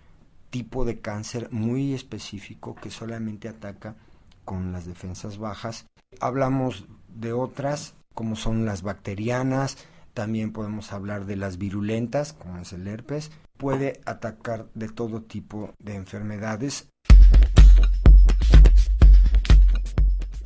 tipo 0.50 0.84
de 0.84 1.00
cáncer 1.00 1.48
muy 1.52 1.94
específico 1.94 2.74
que 2.74 2.90
solamente 2.90 3.48
ataca 3.48 3.96
con 4.44 4.72
las 4.72 4.86
defensas 4.86 5.38
bajas. 5.38 5.86
Hablamos 6.20 6.86
de 7.08 7.32
otras 7.32 7.94
como 8.18 8.34
son 8.34 8.64
las 8.64 8.82
bacterianas, 8.82 9.76
también 10.12 10.52
podemos 10.52 10.92
hablar 10.92 11.26
de 11.26 11.36
las 11.36 11.56
virulentas, 11.56 12.32
como 12.32 12.58
es 12.58 12.72
el 12.72 12.88
herpes. 12.88 13.30
Puede 13.56 14.00
atacar 14.06 14.66
de 14.74 14.88
todo 14.88 15.22
tipo 15.22 15.70
de 15.78 15.94
enfermedades. 15.94 16.88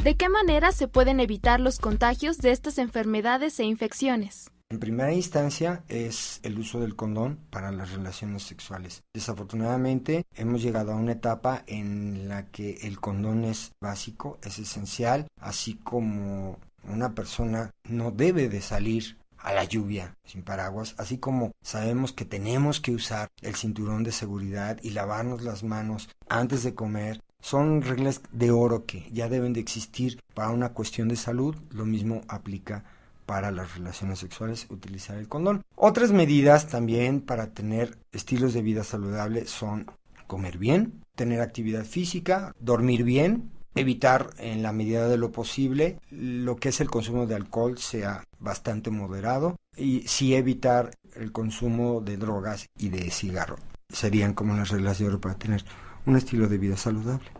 ¿De 0.02 0.16
qué 0.16 0.28
manera 0.28 0.72
se 0.72 0.88
pueden 0.88 1.20
evitar 1.20 1.60
los 1.60 1.78
contagios 1.78 2.38
de 2.38 2.50
estas 2.50 2.78
enfermedades 2.78 3.60
e 3.60 3.64
infecciones? 3.64 4.50
En 4.68 4.80
primera 4.80 5.12
instancia 5.12 5.84
es 5.88 6.40
el 6.42 6.58
uso 6.58 6.80
del 6.80 6.96
condón 6.96 7.38
para 7.50 7.70
las 7.70 7.92
relaciones 7.92 8.42
sexuales. 8.42 9.04
Desafortunadamente 9.14 10.24
hemos 10.34 10.60
llegado 10.60 10.90
a 10.90 10.96
una 10.96 11.12
etapa 11.12 11.62
en 11.68 12.28
la 12.28 12.46
que 12.46 12.78
el 12.82 12.98
condón 12.98 13.44
es 13.44 13.70
básico, 13.80 14.40
es 14.42 14.58
esencial, 14.58 15.28
así 15.40 15.74
como 15.74 16.58
una 16.82 17.14
persona 17.14 17.70
no 17.88 18.10
debe 18.10 18.48
de 18.48 18.60
salir 18.60 19.18
a 19.38 19.52
la 19.52 19.64
lluvia 19.64 20.16
sin 20.24 20.42
paraguas, 20.42 20.94
así 20.98 21.18
como 21.18 21.52
sabemos 21.62 22.12
que 22.12 22.24
tenemos 22.24 22.80
que 22.80 22.92
usar 22.92 23.28
el 23.40 23.54
cinturón 23.54 24.02
de 24.02 24.12
seguridad 24.12 24.78
y 24.82 24.90
lavarnos 24.90 25.42
las 25.42 25.62
manos 25.62 26.08
antes 26.28 26.62
de 26.62 26.74
comer, 26.74 27.20
son 27.42 27.82
reglas 27.82 28.22
de 28.32 28.50
oro 28.50 28.86
que 28.86 29.06
ya 29.12 29.28
deben 29.28 29.52
de 29.52 29.60
existir 29.60 30.18
para 30.32 30.48
una 30.48 30.70
cuestión 30.70 31.08
de 31.08 31.16
salud. 31.16 31.54
Lo 31.70 31.84
mismo 31.84 32.22
aplica 32.28 32.84
para 33.26 33.50
las 33.50 33.76
relaciones 33.76 34.20
sexuales, 34.20 34.66
utilizar 34.70 35.18
el 35.18 35.28
condón. 35.28 35.62
Otras 35.74 36.12
medidas 36.12 36.68
también 36.68 37.20
para 37.20 37.48
tener 37.48 37.98
estilos 38.12 38.54
de 38.54 38.62
vida 38.62 38.84
saludable 38.84 39.46
son 39.46 39.90
comer 40.26 40.56
bien, 40.56 41.02
tener 41.14 41.40
actividad 41.40 41.84
física, 41.84 42.54
dormir 42.58 43.04
bien, 43.04 43.50
evitar 43.74 44.30
en 44.38 44.62
la 44.62 44.72
medida 44.72 45.08
de 45.08 45.16
lo 45.16 45.32
posible 45.32 45.98
lo 46.10 46.56
que 46.56 46.70
es 46.70 46.80
el 46.80 46.90
consumo 46.90 47.26
de 47.26 47.34
alcohol 47.34 47.78
sea 47.78 48.24
bastante 48.38 48.90
moderado 48.90 49.56
y 49.76 50.02
sí 50.06 50.34
evitar 50.34 50.90
el 51.14 51.32
consumo 51.32 52.00
de 52.00 52.16
drogas 52.16 52.68
y 52.78 52.88
de 52.88 53.10
cigarro. 53.10 53.56
Serían 53.88 54.34
como 54.34 54.54
las 54.56 54.70
reglas 54.70 54.98
de 54.98 55.06
oro 55.06 55.20
para 55.20 55.34
tener 55.36 55.64
un 56.06 56.16
estilo 56.16 56.48
de 56.48 56.58
vida 56.58 56.76
saludable. 56.76 57.30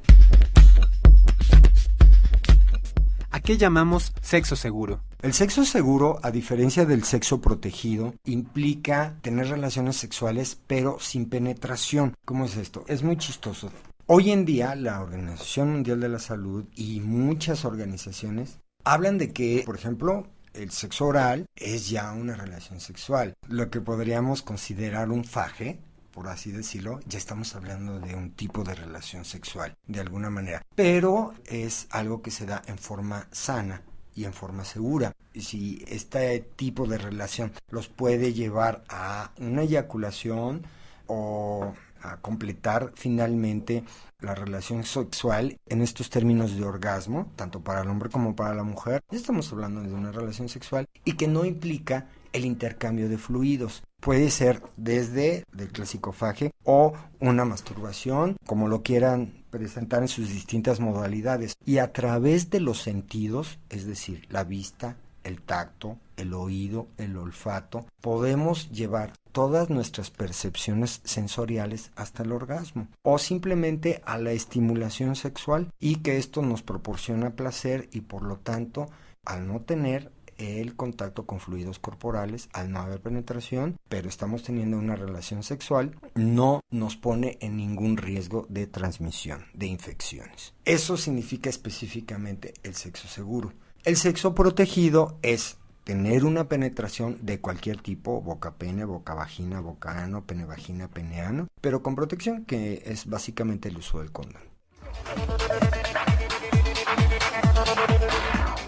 ¿A 3.31 3.41
qué 3.41 3.57
llamamos 3.57 4.13
sexo 4.21 4.57
seguro? 4.57 5.01
El 5.23 5.33
sexo 5.33 5.65
seguro, 5.65 6.19
a 6.23 6.31
diferencia 6.31 6.85
del 6.85 7.05
sexo 7.05 7.41
protegido, 7.41 8.15
implica 8.25 9.17
tener 9.23 9.49
relaciones 9.49 9.97
sexuales 9.97 10.59
pero 10.67 10.99
sin 11.01 11.29
penetración. 11.29 12.15
¿Cómo 12.25 12.45
es 12.45 12.57
esto? 12.57 12.85
Es 12.89 13.03
muy 13.03 13.17
chistoso. 13.17 13.71
Hoy 14.07 14.31
en 14.31 14.45
día 14.45 14.75
la 14.75 15.01
Organización 15.01 15.73
Mundial 15.73 16.01
de 16.01 16.09
la 16.09 16.19
Salud 16.19 16.65
y 16.75 17.01
muchas 17.01 17.65
organizaciones 17.65 18.59
hablan 18.85 19.17
de 19.17 19.33
que, 19.33 19.63
por 19.65 19.77
ejemplo, 19.77 20.27
el 20.55 20.71
sexo 20.71 21.07
oral 21.07 21.47
es 21.57 21.89
ya 21.89 22.13
una 22.13 22.35
relación 22.35 22.81
sexual. 22.81 23.35
Lo 23.49 23.71
que 23.71 23.81
podríamos 23.81 24.43
considerar 24.43 25.11
un 25.11 25.25
faje, 25.25 25.79
por 26.13 26.29
así 26.29 26.53
decirlo, 26.53 27.01
ya 27.07 27.19
estamos 27.19 27.55
hablando 27.55 27.99
de 27.99 28.15
un 28.15 28.31
tipo 28.33 28.63
de 28.63 28.75
relación 28.75 29.25
sexual, 29.25 29.75
de 29.87 30.01
alguna 30.01 30.31
manera. 30.31 30.63
Pero 30.75 31.35
es 31.47 31.87
algo 31.91 32.23
que 32.23 32.31
se 32.31 32.47
da 32.47 32.63
en 32.67 32.79
forma 32.79 33.27
sana 33.33 33.83
y 34.15 34.25
en 34.25 34.33
forma 34.33 34.65
segura. 34.65 35.13
Y 35.33 35.43
si 35.43 35.85
este 35.89 36.41
tipo 36.41 36.87
de 36.87 36.99
relación 36.99 37.53
los 37.71 37.89
puede 37.89 38.33
llevar 38.33 38.85
a 38.89 39.33
una 39.39 39.63
eyaculación 39.63 40.67
o 41.07 41.73
a 42.03 42.17
completar 42.19 42.93
finalmente 42.95 43.85
la 44.21 44.35
relación 44.35 44.85
sexual 44.85 45.57
en 45.67 45.83
estos 45.83 46.11
términos 46.11 46.57
de 46.57 46.65
orgasmo, 46.65 47.31
tanto 47.37 47.61
para 47.61 47.83
el 47.83 47.89
hombre 47.89 48.11
como 48.11 48.37
para 48.37 48.55
la 48.55 48.65
mujer. 48.65 49.03
Estamos 49.11 49.53
hablando 49.53 49.83
de 49.83 49.93
una 49.93 50.13
relación 50.13 50.49
sexual 50.49 50.87
y 51.05 51.15
que 51.15 51.29
no 51.29 51.45
implica 51.45 52.09
el 52.33 52.45
intercambio 52.45 53.09
de 53.09 53.19
fluidos. 53.19 53.83
Puede 54.03 54.31
ser 54.31 54.61
desde 54.77 55.45
el 55.57 55.69
clásico 55.69 56.11
faje 56.11 56.51
o 56.65 56.93
una 57.21 57.45
masturbación, 57.45 58.37
como 58.45 58.67
lo 58.67 58.83
quieran 58.83 59.45
presentar 59.51 60.03
en 60.03 60.09
sus 60.09 60.29
distintas 60.29 60.81
modalidades. 60.81 61.55
Y 61.65 61.79
a 61.79 61.93
través 61.93 62.51
de 62.51 62.59
los 62.59 62.83
sentidos, 62.83 63.61
es 63.71 63.87
decir, 63.87 64.27
la 64.29 64.43
vista, 64.43 64.97
el 65.23 65.41
tacto, 65.41 65.99
el 66.17 66.35
oído, 66.35 66.89
el 66.99 67.17
olfato, 67.17 67.87
podemos 68.01 68.73
llevar 68.73 69.13
todas 69.31 69.71
nuestras 69.71 70.11
percepciones 70.11 71.01
sensoriales 71.05 71.93
hasta 71.95 72.25
el 72.25 72.33
orgasmo 72.33 72.89
o 73.03 73.19
simplemente 73.19 74.03
a 74.05 74.19
la 74.19 74.33
estimulación 74.33 75.15
sexual 75.15 75.69
y 75.79 75.99
que 75.99 76.19
esto 76.19 76.43
nos 76.43 76.63
proporciona 76.63 77.37
placer 77.37 77.89
y 77.93 78.01
por 78.01 78.25
lo 78.25 78.39
tanto 78.39 78.89
al 79.25 79.47
no 79.47 79.61
tener 79.61 80.11
el 80.43 80.77
contacto 80.77 81.27
con 81.27 81.41
fluidos 81.41 81.79
corporales 81.79 82.49
al 82.53 82.71
no 82.71 82.81
haber 82.81 83.01
penetración, 83.01 83.77
pero 83.89 84.09
estamos 84.09 84.43
teniendo 84.43 84.79
una 84.79 84.97
relación 84.97 85.43
sexual, 85.43 85.97
no 86.15 86.61
nos 86.71 86.97
pone 86.97 87.39
en 87.41 87.57
ningún 87.57 87.97
riesgo 87.97 88.47
de 88.49 88.67
transmisión 88.67 89.47
de 89.55 89.67
infecciones. 89.67 90.55
Eso 90.65 90.97
significa 90.97 91.51
específicamente 91.51 92.55
el 92.63 92.75
sexo 92.75 93.09
seguro. 93.09 93.53
El 93.85 93.97
sexo 93.97 94.35
protegido 94.35 95.19
es 95.23 95.57
tener 95.85 96.25
una 96.25 96.49
penetración 96.49 97.19
de 97.23 97.41
cualquier 97.41 97.81
tipo, 97.81 98.21
boca 98.21 98.55
pene, 98.55 98.85
boca 98.85 99.15
vagina, 99.15 99.61
boca 99.61 100.03
ano, 100.03 100.25
pene 100.25 100.45
vagina, 100.45 100.89
pene 100.89 101.21
ano, 101.21 101.49
pero 101.61 101.83
con 101.83 101.95
protección 101.95 102.45
que 102.45 102.83
es 102.87 103.07
básicamente 103.07 103.69
el 103.69 103.79
uso 103.79 103.99
del 103.99 104.13
condón. 104.13 104.43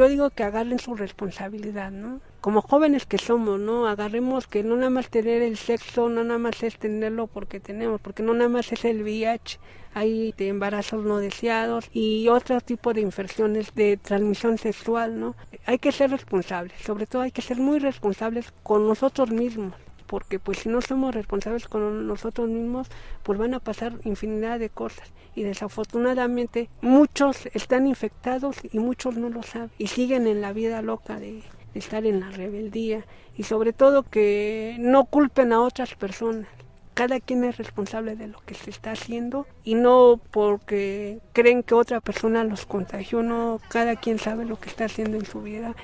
Yo 0.00 0.08
digo 0.08 0.30
que 0.30 0.44
agarren 0.44 0.78
su 0.78 0.94
responsabilidad, 0.94 1.90
¿no? 1.90 2.22
Como 2.40 2.62
jóvenes 2.62 3.04
que 3.04 3.18
somos, 3.18 3.60
¿no? 3.60 3.86
Agarremos 3.86 4.46
que 4.46 4.64
no 4.64 4.74
nada 4.76 4.88
más 4.88 5.10
tener 5.10 5.42
el 5.42 5.58
sexo, 5.58 6.08
no 6.08 6.24
nada 6.24 6.38
más 6.38 6.62
es 6.62 6.78
tenerlo 6.78 7.26
porque 7.26 7.60
tenemos, 7.60 8.00
porque 8.00 8.22
no 8.22 8.32
nada 8.32 8.48
más 8.48 8.72
es 8.72 8.86
el 8.86 9.02
VIH, 9.02 9.60
hay 9.92 10.32
de 10.38 10.48
embarazos 10.48 11.04
no 11.04 11.18
deseados 11.18 11.90
y 11.92 12.28
otro 12.28 12.62
tipo 12.62 12.94
de 12.94 13.02
infecciones 13.02 13.74
de 13.74 13.98
transmisión 13.98 14.56
sexual, 14.56 15.20
¿no? 15.20 15.36
Hay 15.66 15.78
que 15.78 15.92
ser 15.92 16.12
responsables, 16.12 16.80
sobre 16.80 17.06
todo 17.06 17.20
hay 17.20 17.30
que 17.30 17.42
ser 17.42 17.58
muy 17.58 17.78
responsables 17.78 18.54
con 18.62 18.88
nosotros 18.88 19.30
mismos 19.30 19.74
porque 20.10 20.40
pues 20.40 20.58
si 20.58 20.68
no 20.68 20.80
somos 20.80 21.14
responsables 21.14 21.68
con 21.68 22.08
nosotros 22.08 22.48
mismos, 22.48 22.88
pues 23.22 23.38
van 23.38 23.54
a 23.54 23.60
pasar 23.60 23.92
infinidad 24.02 24.58
de 24.58 24.68
cosas. 24.68 25.12
Y 25.36 25.44
desafortunadamente 25.44 26.68
muchos 26.80 27.46
están 27.54 27.86
infectados 27.86 28.56
y 28.72 28.80
muchos 28.80 29.16
no 29.16 29.28
lo 29.28 29.44
saben. 29.44 29.70
Y 29.78 29.86
siguen 29.86 30.26
en 30.26 30.40
la 30.40 30.52
vida 30.52 30.82
loca 30.82 31.20
de, 31.20 31.44
estar 31.74 32.04
en 32.06 32.18
la 32.18 32.30
rebeldía. 32.30 33.04
Y 33.36 33.44
sobre 33.44 33.72
todo 33.72 34.02
que 34.02 34.74
no 34.80 35.04
culpen 35.04 35.52
a 35.52 35.60
otras 35.60 35.94
personas. 35.94 36.48
Cada 36.94 37.20
quien 37.20 37.44
es 37.44 37.56
responsable 37.56 38.16
de 38.16 38.26
lo 38.26 38.40
que 38.40 38.54
se 38.54 38.70
está 38.70 38.90
haciendo. 38.90 39.46
Y 39.62 39.74
no 39.74 40.20
porque 40.32 41.20
creen 41.32 41.62
que 41.62 41.76
otra 41.76 42.00
persona 42.00 42.42
los 42.42 42.66
contagió, 42.66 43.22
no, 43.22 43.60
cada 43.68 43.94
quien 43.94 44.18
sabe 44.18 44.44
lo 44.44 44.58
que 44.58 44.70
está 44.70 44.86
haciendo 44.86 45.18
en 45.18 45.24
su 45.24 45.40
vida. 45.40 45.76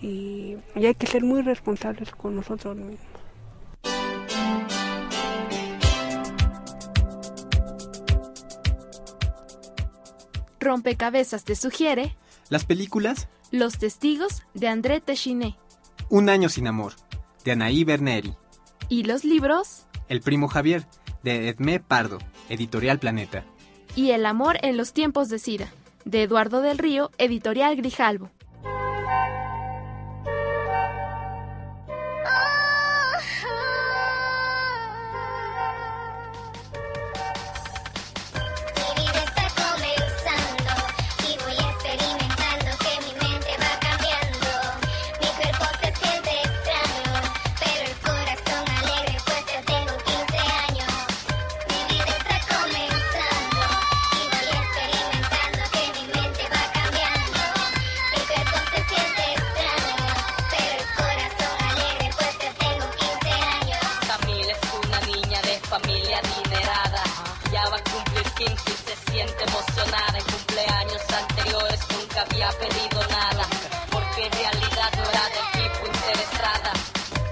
Y 0.00 0.56
hay 0.76 0.94
que 0.94 1.08
ser 1.08 1.24
muy 1.24 1.42
responsables 1.42 2.12
con 2.12 2.36
nosotros 2.36 2.76
mismos. 2.76 3.11
Rompecabezas 10.62 11.44
te 11.44 11.54
sugiere 11.56 12.16
Las 12.48 12.64
películas 12.64 13.28
Los 13.50 13.78
Testigos 13.78 14.42
de 14.54 14.68
André 14.68 15.00
Téchiné 15.00 15.56
Un 16.08 16.28
año 16.28 16.48
sin 16.48 16.66
amor, 16.66 16.94
de 17.44 17.52
Anaí 17.52 17.84
Berneri. 17.84 18.34
y 18.88 19.04
los 19.04 19.24
libros 19.24 19.86
El 20.08 20.20
primo 20.20 20.48
Javier, 20.48 20.86
de 21.22 21.48
Edmé 21.48 21.80
Pardo, 21.80 22.18
Editorial 22.48 22.98
Planeta. 22.98 23.44
y 23.96 24.10
El 24.10 24.26
amor 24.26 24.58
en 24.62 24.76
los 24.76 24.92
tiempos 24.92 25.28
de 25.28 25.38
SIDA, 25.38 25.72
de 26.04 26.22
Eduardo 26.22 26.60
del 26.62 26.78
Río, 26.78 27.10
Editorial 27.18 27.76
Grijalbo. 27.76 28.30
Pedido 72.54 73.00
nada. 73.10 73.46
Porque 73.90 74.26
en 74.26 74.32
realidad 74.32 74.90
no 74.96 75.04
era 75.10 75.24
del 75.34 75.62
tipo 75.62 75.86
interesada. 75.86 76.72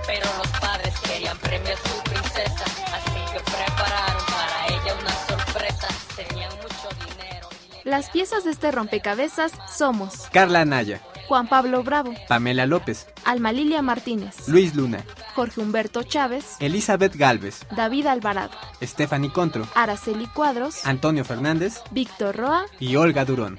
Pero 0.07 0.27
los 0.39 0.49
padres 0.61 0.95
querían 1.01 1.39
premiar 1.39 1.75
a 1.75 1.89
su 1.89 2.03
princesa. 2.03 2.65
Así 2.97 3.21
que 3.33 3.41
prepararon 3.41 4.23
para 4.27 4.67
ella 4.69 4.95
una 5.01 5.15
sorpresa. 5.29 5.89
Tenían 6.17 6.51
mucho 6.57 6.89
dinero. 7.05 7.49
Las 7.85 8.11
piezas 8.11 8.45
de 8.45 8.51
este 8.51 8.71
rompecabezas 8.71 9.53
somos 9.77 10.29
Carla 10.33 10.61
Anaya, 10.63 11.01
Juan 11.29 11.49
Pablo 11.49 11.83
Bravo, 11.83 12.13
Pamela 12.29 12.67
López, 12.67 13.07
Alma 13.25 13.53
Lilia 13.53 13.83
Martínez, 13.83 14.49
Luis 14.49 14.75
Luna, 14.75 15.05
Jorge 15.35 15.61
Humberto 15.61 16.03
Chávez, 16.03 16.57
Elizabeth 16.61 17.15
Galvez, 17.17 17.61
David 17.75 18.07
Alvarado, 18.07 18.57
Stephanie 18.83 19.33
Contro, 19.33 19.67
Araceli 19.75 20.27
Cuadros, 20.27 20.85
Antonio 20.87 21.25
Fernández 21.25 21.81
Víctor 21.93 22.37
Roa 22.37 22.67
y 22.81 22.97
Olga 22.97 23.25
Durón. 23.25 23.59